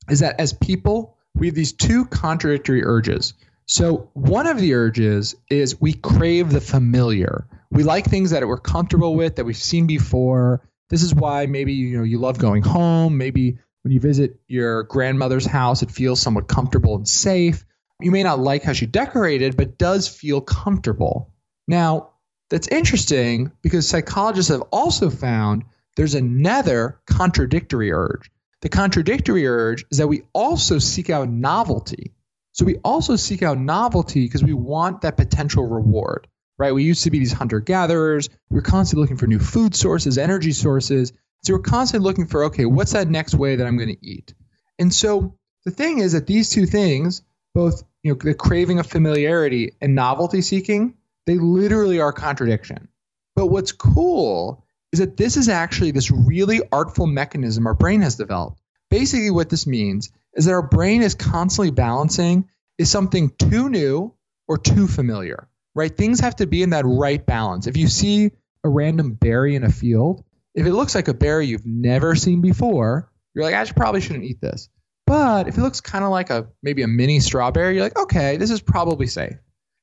is 0.10 0.20
that 0.20 0.42
as 0.42 0.52
people, 0.52 1.16
we 1.36 1.48
have 1.48 1.56
these 1.56 1.72
two 1.72 2.04
contradictory 2.04 2.84
urges. 2.84 3.34
So, 3.66 4.10
one 4.12 4.46
of 4.46 4.60
the 4.60 4.74
urges 4.74 5.38
is 5.50 5.80
we 5.80 5.94
crave 5.94 6.50
the 6.50 6.60
familiar. 6.60 7.48
We 7.72 7.84
like 7.84 8.08
things 8.08 8.32
that 8.32 8.46
we're 8.46 8.58
comfortable 8.58 9.16
with, 9.16 9.38
that 9.38 9.46
we've 9.46 9.56
seen 9.56 9.88
before. 9.88 10.68
This 10.90 11.02
is 11.02 11.16
why 11.16 11.46
maybe 11.46 11.72
you 11.72 11.98
know 11.98 12.04
you 12.04 12.20
love 12.20 12.38
going 12.40 12.64
home, 12.64 13.18
maybe 13.18 13.58
when 13.84 13.94
you 13.94 14.02
visit 14.02 14.42
your 14.50 14.84
grandmother's 14.84 15.46
house, 15.46 15.82
it 15.82 15.92
feels 15.92 16.22
somewhat 16.22 16.50
comfortable 16.50 16.98
and 16.98 17.08
safe. 17.08 17.64
You 18.02 18.12
may 18.12 18.24
not 18.24 18.40
like 18.40 18.64
how 18.64 18.74
she 18.74 18.86
decorated, 18.86 19.56
but 19.56 19.78
does 19.78 20.10
feel 20.10 20.42
comfortable. 20.42 21.32
Now, 21.70 22.10
that's 22.50 22.68
interesting 22.68 23.52
because 23.62 23.88
psychologists 23.88 24.52
have 24.52 24.64
also 24.72 25.10
found 25.10 25.66
there's 25.96 26.16
another 26.16 27.00
contradictory 27.06 27.92
urge. 27.92 28.32
The 28.62 28.70
contradictory 28.70 29.48
urge 29.48 29.86
is 29.92 29.98
that 29.98 30.08
we 30.08 30.24
also 30.34 30.80
seek 30.80 31.10
out 31.10 31.30
novelty. 31.30 32.14
So 32.54 32.66
we 32.66 32.78
also 32.78 33.16
seek 33.16 33.44
out 33.44 33.60
novelty 33.60 34.26
because 34.26 34.44
we 34.44 34.54
want 34.54 35.02
that 35.02 35.18
potential 35.18 35.68
reward, 35.68 36.28
right? 36.58 36.74
We 36.74 36.84
used 36.84 37.04
to 37.04 37.12
be 37.12 37.20
these 37.20 37.34
hunter 37.34 37.60
gatherers. 37.60 38.30
We 38.50 38.56
we're 38.56 38.62
constantly 38.62 39.04
looking 39.04 39.18
for 39.18 39.28
new 39.28 39.40
food 39.40 39.76
sources, 39.76 40.18
energy 40.18 40.54
sources. 40.54 41.14
So 41.44 41.54
we're 41.54 41.60
constantly 41.60 42.08
looking 42.08 42.26
for, 42.26 42.46
okay, 42.46 42.66
what's 42.66 42.94
that 42.94 43.10
next 43.10 43.36
way 43.36 43.58
that 43.58 43.68
I'm 43.68 43.78
going 43.78 43.96
to 43.96 44.06
eat? 44.06 44.34
And 44.80 44.94
so 44.94 45.38
the 45.66 45.72
thing 45.72 46.00
is 46.00 46.14
that 46.14 46.26
these 46.26 46.50
two 46.50 46.66
things, 46.66 47.22
both 47.54 47.84
you 48.02 48.14
know, 48.14 48.20
the 48.20 48.34
craving 48.34 48.80
of 48.80 48.88
familiarity 48.88 49.74
and 49.82 49.94
novelty 49.94 50.42
seeking, 50.42 50.97
they 51.28 51.36
literally 51.36 52.00
are 52.00 52.10
a 52.10 52.14
contradiction. 52.14 52.88
But 53.36 53.48
what's 53.48 53.72
cool 53.72 54.66
is 54.92 55.00
that 55.00 55.18
this 55.18 55.38
is 55.38 55.50
actually 55.50 55.92
this 55.92 56.10
really 56.10 56.62
artful 56.72 57.06
mechanism 57.06 57.68
our 57.68 57.76
brain 57.76 58.02
has 58.02 58.16
developed. 58.16 58.60
Basically, 58.90 59.30
what 59.30 59.50
this 59.50 59.68
means 59.68 60.10
is 60.34 60.46
that 60.46 60.54
our 60.54 60.68
brain 60.68 61.04
is 61.04 61.14
constantly 61.14 61.72
balancing 61.72 62.50
is 62.78 62.90
something 62.90 63.32
too 63.38 63.70
new 63.70 64.14
or 64.48 64.58
too 64.58 64.88
familiar, 64.88 65.50
right? 65.76 65.96
Things 65.96 66.22
have 66.22 66.38
to 66.38 66.48
be 66.48 66.64
in 66.64 66.72
that 66.72 66.86
right 66.86 67.24
balance. 67.24 67.68
If 67.68 67.76
you 67.76 67.88
see 67.88 68.32
a 68.64 68.70
random 68.70 69.14
berry 69.14 69.56
in 69.56 69.64
a 69.64 69.72
field, 69.72 70.24
if 70.56 70.66
it 70.66 70.74
looks 70.74 70.96
like 70.96 71.10
a 71.10 71.14
berry 71.14 71.48
you've 71.48 71.66
never 71.66 72.16
seen 72.16 72.42
before, 72.42 73.12
you're 73.36 73.44
like, 73.44 73.54
I 73.54 73.66
should, 73.66 73.76
probably 73.76 74.02
shouldn't 74.02 74.26
eat 74.26 74.42
this. 74.42 74.70
But 75.06 75.48
if 75.48 75.58
it 75.58 75.62
looks 75.62 75.82
kind 75.82 76.04
of 76.04 76.12
like 76.12 76.30
a 76.30 76.48
maybe 76.64 76.84
a 76.84 76.88
mini 76.88 77.20
strawberry, 77.20 77.76
you're 77.76 77.84
like, 77.84 78.00
okay, 78.00 78.38
this 78.38 78.52
is 78.52 78.62
probably 78.62 79.08
safe. 79.08 79.38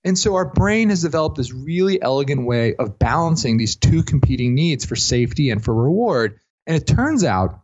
And 0.05 0.19
so 0.19 0.35
our 0.35 0.45
brain 0.45 0.91
has 0.91 1.03
developed 1.03 1.37
this 1.37 1.53
really 1.53 2.01
elegant 2.01 2.47
way 2.47 2.75
of 2.75 2.99
balancing 2.99 3.57
these 3.57 3.77
two 3.77 4.03
competing 4.03 4.55
needs 4.55 4.85
for 4.85 4.97
safety 4.97 5.51
and 5.51 5.65
for 5.65 5.75
reward. 5.75 6.39
And 6.67 6.77
it 6.77 6.87
turns 6.87 7.25
out 7.25 7.61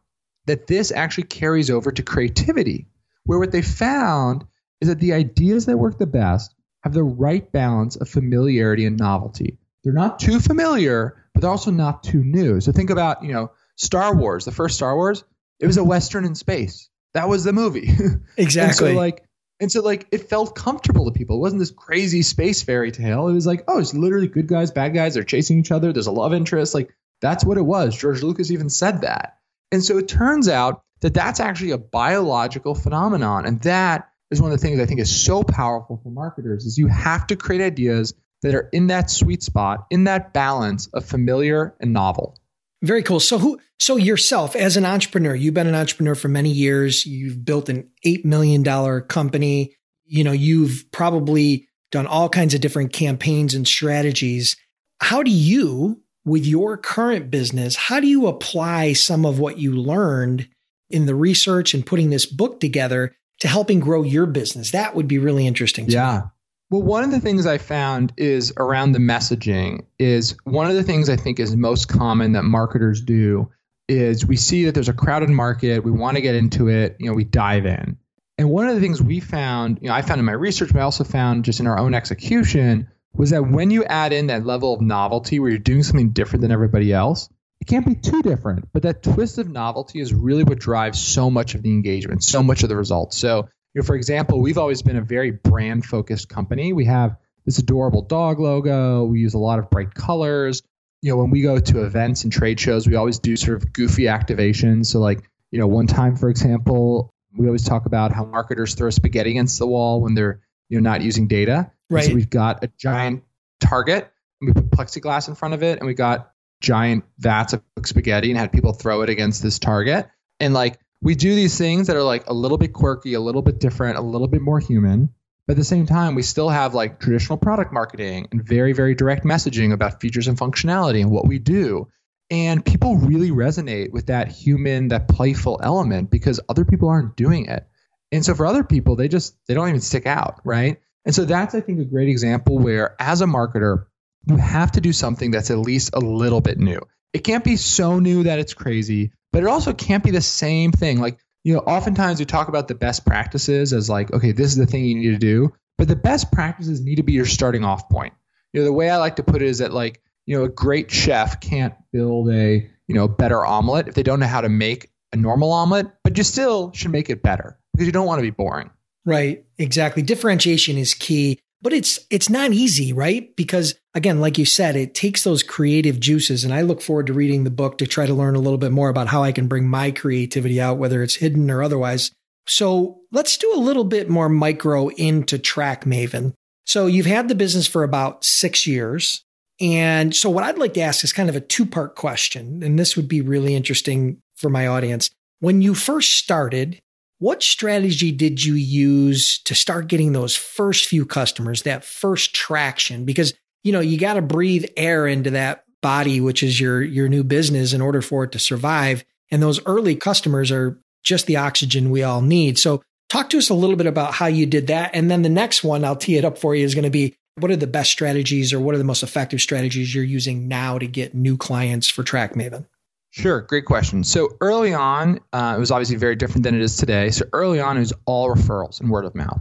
that 0.47 0.67
this 0.67 0.91
actually 0.91 1.25
carries 1.25 1.71
over 1.71 1.93
to 1.93 2.03
creativity, 2.03 2.87
where 3.25 3.39
what 3.39 3.53
they 3.53 3.63
found 3.63 4.47
is 4.81 4.89
that 4.89 4.99
the 4.99 5.13
ideas 5.13 5.67
that 5.67 5.77
work 5.77 5.99
the 5.99 6.07
best 6.07 6.55
have 6.83 6.95
the 6.95 7.05
right 7.05 7.53
balance 7.53 7.97
of 7.97 8.09
familiarity 8.09 8.87
and 8.87 8.99
novelty. 8.99 9.59
They're 9.85 9.93
not 9.93 10.19
too 10.19 10.41
familiar, 10.41 11.27
but 11.35 11.43
they're 11.43 11.51
also 11.51 11.71
not 11.71 12.03
too 12.03 12.25
new. 12.25 12.61
So 12.61 12.73
think 12.73 12.91
about, 12.91 13.23
you 13.23 13.33
know, 13.33 13.53
Star 13.77 14.15
Wars, 14.15 14.47
the 14.47 14.53
first 14.53 14.77
Star 14.77 14.97
Wars, 14.97 15.25
it 15.59 15.67
was 15.67 15.77
a 15.77 15.85
Western 15.85 16.25
in 16.25 16.35
space. 16.35 16.89
That 17.13 17.29
was 17.29 17.45
the 17.45 17.53
movie. 17.53 17.91
Exactly. 18.37 18.93
so 18.93 18.97
like 18.97 19.25
and 19.61 19.71
so 19.71 19.83
like 19.83 20.07
it 20.11 20.29
felt 20.29 20.55
comfortable 20.55 21.05
to 21.05 21.13
people. 21.13 21.37
It 21.37 21.41
wasn't 21.41 21.61
this 21.61 21.71
crazy 21.71 22.23
space 22.23 22.63
fairy 22.63 22.91
tale. 22.91 23.29
It 23.29 23.35
was 23.35 23.47
like, 23.47 23.65
oh, 23.69 23.79
it's 23.79 23.95
literally 23.95 24.27
good 24.27 24.47
guys, 24.47 24.71
bad 24.71 24.95
guys, 24.95 25.15
they're 25.15 25.23
chasing 25.23 25.59
each 25.59 25.71
other, 25.71 25.93
there's 25.93 26.07
a 26.07 26.13
love 26.13 26.33
interest. 26.33 26.75
Like 26.75 26.95
that's 27.21 27.45
what 27.45 27.59
it 27.59 27.63
was. 27.63 27.97
George 27.97 28.23
Lucas 28.23 28.51
even 28.51 28.71
said 28.71 29.03
that. 29.03 29.39
And 29.71 29.85
so 29.85 29.99
it 29.99 30.09
turns 30.09 30.49
out 30.49 30.83
that 31.01 31.15
that's 31.15 31.41
actually 31.41 31.71
a 31.71 31.79
biological 31.79 32.75
phenomenon 32.75 33.47
and 33.47 33.61
that 33.63 34.11
is 34.31 34.41
one 34.41 34.53
of 34.53 34.61
the 34.61 34.67
things 34.67 34.81
I 34.81 34.87
think 34.87 35.01
is 35.01 35.25
so 35.25 35.43
powerful 35.43 36.01
for 36.03 36.11
marketers 36.11 36.65
is 36.65 36.79
you 36.79 36.87
have 36.87 37.27
to 37.29 37.37
create 37.37 37.61
ideas 37.61 38.15
that 38.43 38.55
are 38.55 38.69
in 38.73 38.87
that 38.87 39.11
sweet 39.11 39.43
spot, 39.43 39.87
in 39.91 40.05
that 40.05 40.33
balance 40.33 40.87
of 40.89 41.05
familiar 41.05 41.75
and 41.81 41.93
novel. 41.93 42.39
Very 42.83 43.03
cool. 43.03 43.21
So 43.21 43.39
who 43.39 43.61
so 43.79 43.97
yourself 43.97 44.57
as 44.57 44.77
an 44.77 44.87
entrepreneur, 44.87 45.35
you've 45.35 45.55
been 45.55 45.67
an 45.67 45.75
entrepreneur 45.75 46.15
for 46.15 46.29
many 46.29 46.51
years, 46.51 47.05
you've 47.05 47.45
built 47.45 47.69
an 47.69 47.91
8 48.05 48.25
million 48.25 48.63
dollar 48.63 49.01
company, 49.01 49.77
you 50.05 50.25
know, 50.25 50.33
you've 50.33 50.85
probably 50.93 51.69
done 51.91 52.07
all 52.07 52.29
kinds 52.29 52.55
of 52.55 52.61
different 52.61 52.93
campaigns 52.93 53.55
and 53.55 53.67
strategies. 53.67 54.57
How 55.01 55.23
do 55.23 55.31
you 55.31 56.03
with 56.25 56.47
your 56.47 56.77
current 56.77 57.31
business, 57.31 57.77
how 57.77 58.01
do 58.01 58.07
you 58.07 58.27
apply 58.27 58.93
some 58.93 59.25
of 59.25 59.39
what 59.39 59.59
you 59.59 59.73
learned 59.75 60.49
in 60.91 61.07
the 61.07 61.15
research 61.15 61.75
and 61.75 61.87
putting 61.87 62.11
this 62.11 62.27
book 62.27 62.61
together 62.61 63.15
to 63.41 63.49
helping 63.49 63.81
grow 63.81 64.03
your 64.03 64.27
business? 64.27 64.71
That 64.73 64.95
would 64.95 65.09
be 65.09 65.19
really 65.19 65.47
interesting. 65.47 65.89
yeah. 65.89 66.23
Me. 66.25 66.29
Well, 66.71 66.83
one 66.83 67.03
of 67.03 67.11
the 67.11 67.19
things 67.19 67.47
I 67.47 67.59
found 67.59 68.13
is 68.17 68.53
around 68.57 68.93
the 68.93 69.01
messaging 69.01 69.87
is 69.99 70.37
one 70.45 70.71
of 70.71 70.77
the 70.77 70.85
things 70.85 71.09
I 71.09 71.17
think 71.17 71.41
is 71.41 71.57
most 71.57 71.89
common 71.89 72.33
that 72.33 72.45
marketers 72.45 73.01
do 73.01 73.51
is 73.89 74.25
we 74.25 74.37
see 74.37 74.67
that 74.67 74.75
there's 74.75 74.89
a 74.89 74.93
crowded 74.93 75.31
market, 75.31 75.83
we 75.83 75.91
want 75.91 76.17
to 76.17 76.21
get 76.21 76.37
into 76.37 76.69
it, 76.69 76.97
you 77.01 77.09
know, 77.09 77.13
we 77.15 77.25
dive 77.25 77.67
in. 77.67 77.99
And 78.39 78.49
one 78.49 78.69
of 78.69 78.77
the 78.77 78.81
things 78.81 79.03
we 79.03 79.19
found, 79.19 79.81
you 79.83 79.89
know, 79.89 79.95
I 79.95 80.03
found 80.03 80.21
in 80.21 80.25
my 80.25 80.33
research, 80.33 80.73
but 80.73 80.79
I 80.79 80.85
also 80.85 81.03
found 81.03 81.45
just 81.45 81.59
in 81.59 81.67
our 81.67 81.77
own 81.77 81.93
execution 81.93 82.89
was 83.13 83.31
that 83.31 83.43
when 83.43 83.73
you 83.73 83.85
add 83.85 84.13
in 84.13 84.29
that 84.29 84.47
level 84.47 84.73
of 84.73 84.81
novelty 84.81 85.41
where 85.41 85.51
you're 85.51 85.59
doing 85.59 85.83
something 85.83 86.11
different 86.11 86.43
than 86.43 86.53
everybody 86.53 86.93
else, 86.93 87.29
it 87.61 87.67
can't 87.67 87.85
be 87.85 87.97
too 87.97 88.23
different, 88.23 88.69
but 88.73 88.85
that 88.85 89.03
twist 89.03 89.39
of 89.39 89.51
novelty 89.51 90.01
is 90.01 90.15
really 90.15 90.45
what 90.45 90.61
drives 90.61 91.01
so 91.01 91.31
much 91.31 91.57
of 91.57 91.63
the 91.63 91.71
engagement, 91.71 92.23
so 92.23 92.45
much 92.45 92.63
of 92.63 92.69
the 92.69 92.77
results. 92.77 93.19
So, 93.19 93.49
you 93.75 93.81
know, 93.81 93.87
for 93.87 93.95
example, 93.95 94.41
we've 94.41 94.59
always 94.59 94.83
been 94.83 94.97
a 94.97 95.03
very 95.03 95.31
brand 95.31 95.85
focused 95.85 96.29
company. 96.29 96.73
We 96.73 96.87
have 96.87 97.17
this 97.47 97.59
adorable 97.59 98.03
dog 98.03 98.41
logo. 98.41 99.05
We 99.05 99.21
use 99.21 99.35
a 99.35 99.39
lot 99.39 99.59
of 99.59 99.71
bright 99.71 99.95
colors. 99.95 100.63
You 101.03 101.13
know, 101.13 101.17
when 101.17 101.31
we 101.31 101.43
go 101.43 101.59
to 101.59 101.85
events 101.85 102.25
and 102.25 102.33
trade 102.33 102.61
shows, 102.61 102.87
we 102.87 102.97
always 102.97 103.19
do 103.19 103.37
sort 103.37 103.63
of 103.63 103.73
goofy 103.73 104.05
activations. 104.05 104.87
So, 104.87 104.99
like, 104.99 105.23
you 105.51 105.59
know, 105.59 105.67
one 105.67 105.87
time, 105.87 106.17
for 106.17 106.29
example, 106.29 107.11
we 107.37 107.47
always 107.47 107.65
talk 107.65 107.87
about 107.87 108.13
how 108.13 108.25
marketers 108.25 108.75
throw 108.75 108.91
spaghetti 108.91 109.31
against 109.31 109.59
the 109.59 109.67
wall 109.67 110.01
when 110.01 110.15
they're 110.15 110.41
you 110.69 110.81
know 110.81 110.91
not 110.91 111.03
using 111.03 111.29
data. 111.29 111.71
Right. 111.89 112.05
so 112.05 112.15
we've 112.15 112.31
got 112.31 112.65
a 112.65 112.71
giant 112.79 113.25
target, 113.61 114.11
and 114.41 114.49
we 114.49 114.53
put 114.53 114.71
plexiglass 114.71 115.29
in 115.29 115.35
front 115.35 115.55
of 115.55 115.63
it, 115.63 115.79
and 115.79 115.87
we 115.87 115.95
got 115.95 116.33
giant 116.61 117.05
vats 117.19 117.53
of 117.53 117.63
spaghetti 117.85 118.31
and 118.31 118.39
had 118.39 118.53
people 118.53 118.73
throw 118.73 119.03
it 119.03 119.11
against 119.11 119.43
this 119.43 119.59
target. 119.59 120.09
And 120.39 120.55
like 120.55 120.79
we 121.03 121.15
do 121.15 121.35
these 121.35 121.57
things 121.57 121.87
that 121.87 121.97
are 121.97 122.03
like 122.03 122.29
a 122.29 122.35
little 122.35 122.59
bit 122.59 122.73
quirky, 122.73 123.15
a 123.15 123.21
little 123.21 123.43
bit 123.43 123.59
different, 123.59 123.99
a 123.99 124.03
little 124.03 124.29
bit 124.29 124.43
more 124.43 124.61
human. 124.61 125.11
But 125.47 125.55
at 125.55 125.57
the 125.57 125.65
same 125.65 125.87
time, 125.87 126.15
we 126.15 126.23
still 126.23 126.49
have 126.49 126.75
like 126.75 127.01
traditional 127.01 127.39
product 127.39 127.73
marketing 127.73 128.29
and 128.31 128.47
very, 128.47 128.73
very 128.73 128.95
direct 128.95 129.25
messaging 129.25 129.73
about 129.73 130.01
features 130.01 130.29
and 130.29 130.39
functionality 130.39 131.01
and 131.01 131.11
what 131.11 131.27
we 131.27 131.39
do. 131.39 131.89
And 132.31 132.65
people 132.65 132.97
really 132.97 133.31
resonate 133.31 133.91
with 133.91 134.07
that 134.07 134.29
human, 134.29 134.89
that 134.89 135.09
playful 135.09 135.59
element 135.63 136.11
because 136.11 136.41
other 136.49 136.65
people 136.65 136.89
aren't 136.89 137.17
doing 137.17 137.47
it. 137.47 137.67
And 138.13 138.25
so 138.25 138.35
for 138.35 138.47
other 138.47 138.63
people, 138.63 138.97
they 138.97 139.09
just 139.09 139.35
they 139.47 139.55
don't 139.55 139.69
even 139.69 139.81
stick 139.81 140.07
out, 140.07 140.41
right? 140.45 140.81
And 141.05 141.15
so 141.15 141.25
that's 141.25 141.55
I 141.55 141.61
think 141.61 141.81
a 141.81 141.85
great 141.85 142.09
example 142.09 142.59
where 142.59 142.95
as 143.01 143.21
a 143.21 143.27
marketer, 143.27 143.87
you 144.27 144.37
have 144.37 144.73
to 144.73 144.81
do 144.81 144.93
something 144.93 145.31
that's 145.31 145.51
at 145.51 145.59
least 145.59 145.91
a 145.95 146.01
little 146.01 146.41
bit 146.41 146.59
new. 146.59 146.81
It 147.13 147.25
can't 147.25 147.43
be 147.43 147.57
so 147.57 147.99
new 147.99 148.25
that 148.25 148.39
it's 148.39 148.55
crazy, 148.55 149.13
but 149.33 149.43
it 149.43 149.49
also 149.49 149.73
can't 149.73 150.05
be 150.05 150.11
the 150.11 150.21
same 150.21 150.73
thing. 150.73 151.01
Like, 151.01 151.19
you 151.45 151.55
know, 151.55 151.61
oftentimes 151.61 152.19
we 152.19 152.27
talk 152.27 152.49
about 152.49 152.69
the 152.69 152.75
best 152.75 153.07
practices 153.07 153.73
as 153.73 153.89
like, 153.89 154.13
okay, 154.13 154.33
this 154.33 154.49
is 154.49 154.57
the 154.57 154.67
thing 154.67 154.85
you 154.85 154.97
need 154.97 155.13
to 155.13 155.19
do, 155.19 155.53
but 155.79 155.89
the 155.89 155.97
best 155.97 156.31
practices 156.33 156.81
need 156.81 156.97
to 156.97 157.03
be 157.03 157.13
your 157.13 157.27
starting 157.27 157.65
off 157.65 157.89
point. 157.89 158.13
You 158.53 158.61
know, 158.61 158.65
the 158.65 158.73
way 158.73 158.91
I 158.91 158.97
like 158.99 159.17
to 159.17 159.23
put 159.23 159.43
it 159.43 159.49
is 159.49 159.59
that 159.59 159.73
like, 159.73 160.03
you 160.27 160.37
know, 160.37 160.45
a 160.45 160.49
great 160.49 160.91
chef 160.91 161.41
can't 161.41 161.75
build 161.93 162.31
a, 162.31 162.69
you 162.87 162.95
know, 162.95 163.09
better 163.09 163.45
omelet 163.45 163.89
if 163.89 163.95
they 163.95 164.03
don't 164.03 164.21
know 164.21 164.27
how 164.27 164.41
to 164.41 164.49
make 164.49 164.91
a 165.13 165.17
normal 165.17 165.53
omelet, 165.53 165.87
but 166.05 166.17
you 166.19 166.25
still 166.25 166.73
should 166.73 166.91
make 166.91 167.11
it 167.11 167.23
better 167.23 167.59
because 167.73 167.87
you 167.87 167.93
don't 167.93 168.07
want 168.07 168.19
to 168.19 168.23
be 168.23 168.31
boring. 168.31 168.71
Right, 169.07 169.45
exactly. 169.59 170.03
Differentiation 170.03 170.77
is 170.77 170.95
key 170.95 171.41
but 171.63 171.73
it's 171.73 171.99
it's 172.11 172.31
not 172.31 172.53
easy 172.53 172.93
right? 172.93 173.35
Because 173.37 173.75
again 173.95 174.21
like 174.21 174.39
you 174.39 174.45
said 174.45 174.77
it 174.77 174.95
takes 174.95 175.25
those 175.25 175.43
creative 175.43 175.99
juices 175.99 176.45
and 176.45 176.55
i 176.55 176.63
look 176.63 176.81
forward 176.81 177.07
to 177.07 177.13
reading 177.13 177.45
the 177.45 177.51
book 177.51 177.79
to 177.79 177.87
try 177.87 178.07
to 178.07 178.15
learn 178.15 178.37
a 178.37 178.41
little 178.41 178.59
bit 178.59 178.71
more 178.71 178.89
about 178.89 179.09
how 179.09 179.23
i 179.23 179.33
can 179.33 179.49
bring 179.49 179.67
my 179.67 179.91
creativity 179.91 180.61
out 180.61 180.79
whether 180.79 181.03
it's 181.03 181.17
hidden 181.17 181.51
or 181.51 181.63
otherwise. 181.63 182.13
So 182.47 183.01
let's 183.13 183.37
do 183.37 183.53
a 183.55 183.61
little 183.61 183.85
bit 183.85 184.09
more 184.09 184.29
micro 184.29 184.89
into 184.89 185.39
TrackMaven. 185.39 186.33
So 186.65 186.87
you've 186.87 187.07
had 187.07 187.29
the 187.29 187.35
business 187.35 187.67
for 187.67 187.85
about 187.85 188.25
six 188.25 188.67
years 188.67 189.25
and 189.61 190.17
so 190.17 190.31
what 190.31 190.45
i'd 190.45 190.57
like 190.57 190.73
to 190.75 190.81
ask 190.81 191.05
is 191.05 191.13
kind 191.13 191.29
of 191.29 191.37
a 191.37 191.41
two 191.41 191.67
part 191.67 191.95
question 191.95 192.63
and 192.63 192.79
this 192.79 192.97
would 192.97 193.09
be 193.09 193.21
really 193.21 193.55
interesting 193.55 194.21
for 194.37 194.51
my 194.51 194.67
audience. 194.67 195.11
When 195.41 195.63
you 195.63 195.75
first 195.75 196.19
started 196.19 196.79
what 197.21 197.43
strategy 197.43 198.13
did 198.13 198.43
you 198.43 198.55
use 198.55 199.39
to 199.43 199.55
start 199.55 199.89
getting 199.89 200.13
those 200.13 200.35
first 200.35 200.87
few 200.87 201.05
customers, 201.05 201.63
that 201.63 201.85
first 201.85 202.35
traction? 202.35 203.05
Because, 203.05 203.35
you 203.63 203.73
know, 203.73 203.81
you 203.81 203.99
got 203.99 204.15
to 204.15 204.23
breathe 204.23 204.65
air 204.75 205.07
into 205.07 205.31
that 205.31 205.65
body, 205.83 206.21
which 206.23 206.43
is 206.43 206.59
your, 206.59 206.83
your 206.83 207.09
new 207.09 207.23
business 207.23 207.75
in 207.75 207.83
order 207.83 208.01
for 208.01 208.25
it 208.25 208.33
to 208.33 208.39
survive. 208.39 209.05
And 209.31 209.43
those 209.43 209.65
early 209.67 209.97
customers 209.97 210.51
are 210.51 210.81
just 211.05 211.27
the 211.27 211.37
oxygen 211.37 211.91
we 211.91 212.03
all 212.03 212.23
need. 212.23 212.59
So 212.59 212.83
talk 213.11 213.29
to 213.31 213.39
us 213.39 213.51
a 213.51 213.55
little 213.55 213.77
bit 213.77 213.87
about 213.87 214.15
how 214.15 214.27
you 214.27 214.47
did 214.47 214.69
that. 214.69 214.93
And 214.95 215.11
then 215.11 215.21
the 215.21 215.29
next 215.29 215.63
one, 215.63 215.85
I'll 215.85 215.97
tee 215.97 216.17
it 216.17 216.25
up 216.25 216.39
for 216.39 216.55
you, 216.55 216.65
is 216.65 216.75
going 216.75 216.85
to 216.85 216.91
be 216.91 217.15
what 217.37 217.51
are 217.51 217.57
the 217.57 217.67
best 217.67 217.91
strategies 217.91 218.55
or 218.55 218.61
what 218.61 218.75
are 218.75 218.79
the 218.79 218.85
most 218.85 219.03
effective 219.03 219.43
strategies 219.43 219.95
you're 219.95 220.05
using 220.05 220.49
now 220.49 220.79
to 220.79 220.87
get 220.87 221.15
new 221.15 221.37
clients 221.37 221.89
for 221.91 222.03
TrackMaven? 222.03 222.65
Sure, 223.11 223.41
great 223.41 223.65
question. 223.65 224.05
So 224.05 224.37
early 224.41 224.73
on, 224.73 225.19
uh, 225.33 225.55
it 225.57 225.61
was 225.61 225.73
obviously 225.73 225.97
very 225.97 226.15
different 226.15 226.45
than 226.45 226.55
it 226.55 226.61
is 226.61 226.77
today. 226.77 227.11
So 227.11 227.27
early 227.33 227.61
on, 227.61 227.77
it 227.77 227.81
was 227.81 227.93
all 228.07 228.29
referrals 228.29 228.81
and 228.81 228.89
word 228.89 229.05
of 229.05 229.15
mouth. 229.17 229.41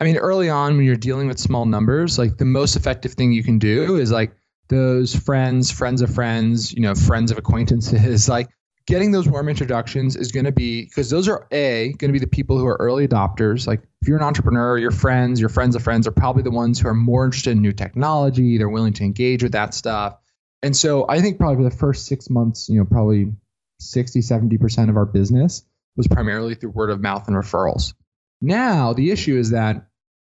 I 0.00 0.04
mean, 0.04 0.16
early 0.16 0.48
on, 0.48 0.76
when 0.76 0.86
you're 0.86 0.96
dealing 0.96 1.26
with 1.26 1.40
small 1.40 1.66
numbers, 1.66 2.18
like 2.18 2.36
the 2.38 2.44
most 2.44 2.76
effective 2.76 3.14
thing 3.14 3.32
you 3.32 3.42
can 3.42 3.58
do 3.58 3.96
is 3.96 4.12
like 4.12 4.32
those 4.68 5.16
friends, 5.16 5.72
friends 5.72 6.00
of 6.00 6.14
friends, 6.14 6.72
you 6.72 6.80
know, 6.80 6.94
friends 6.94 7.32
of 7.32 7.38
acquaintances, 7.38 8.28
like 8.28 8.48
getting 8.86 9.10
those 9.10 9.28
warm 9.28 9.48
introductions 9.48 10.14
is 10.14 10.30
going 10.30 10.46
to 10.46 10.52
be 10.52 10.84
because 10.84 11.10
those 11.10 11.28
are 11.28 11.48
a 11.50 11.92
going 11.98 12.08
to 12.08 12.12
be 12.12 12.20
the 12.20 12.28
people 12.28 12.56
who 12.56 12.66
are 12.66 12.76
early 12.78 13.08
adopters. 13.08 13.66
Like 13.66 13.82
if 14.00 14.06
you're 14.06 14.16
an 14.16 14.22
entrepreneur, 14.22 14.78
your 14.78 14.92
friends, 14.92 15.40
your 15.40 15.48
friends 15.48 15.74
of 15.74 15.82
friends 15.82 16.06
are 16.06 16.12
probably 16.12 16.44
the 16.44 16.52
ones 16.52 16.78
who 16.78 16.86
are 16.86 16.94
more 16.94 17.24
interested 17.24 17.50
in 17.50 17.62
new 17.62 17.72
technology. 17.72 18.58
They're 18.58 18.68
willing 18.68 18.92
to 18.94 19.04
engage 19.04 19.42
with 19.42 19.52
that 19.52 19.74
stuff. 19.74 20.18
And 20.62 20.76
so 20.76 21.06
I 21.08 21.20
think 21.20 21.38
probably 21.38 21.64
for 21.64 21.70
the 21.70 21.76
first 21.76 22.06
six 22.06 22.28
months, 22.30 22.68
you 22.68 22.78
know, 22.78 22.84
probably 22.84 23.32
60, 23.80 24.20
70% 24.20 24.88
of 24.88 24.96
our 24.96 25.06
business 25.06 25.64
was 25.96 26.08
primarily 26.08 26.54
through 26.54 26.70
word 26.70 26.90
of 26.90 27.00
mouth 27.00 27.28
and 27.28 27.36
referrals. 27.36 27.94
Now 28.40 28.92
the 28.92 29.10
issue 29.10 29.36
is 29.36 29.50
that 29.50 29.86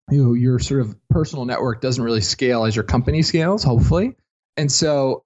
you 0.09 0.23
know 0.23 0.33
your 0.33 0.59
sort 0.59 0.81
of 0.81 0.95
personal 1.09 1.45
network 1.45 1.81
doesn't 1.81 2.03
really 2.03 2.21
scale 2.21 2.63
as 2.63 2.75
your 2.75 2.83
company 2.83 3.21
scales, 3.21 3.63
hopefully. 3.63 4.15
And 4.55 4.71
so 4.71 5.23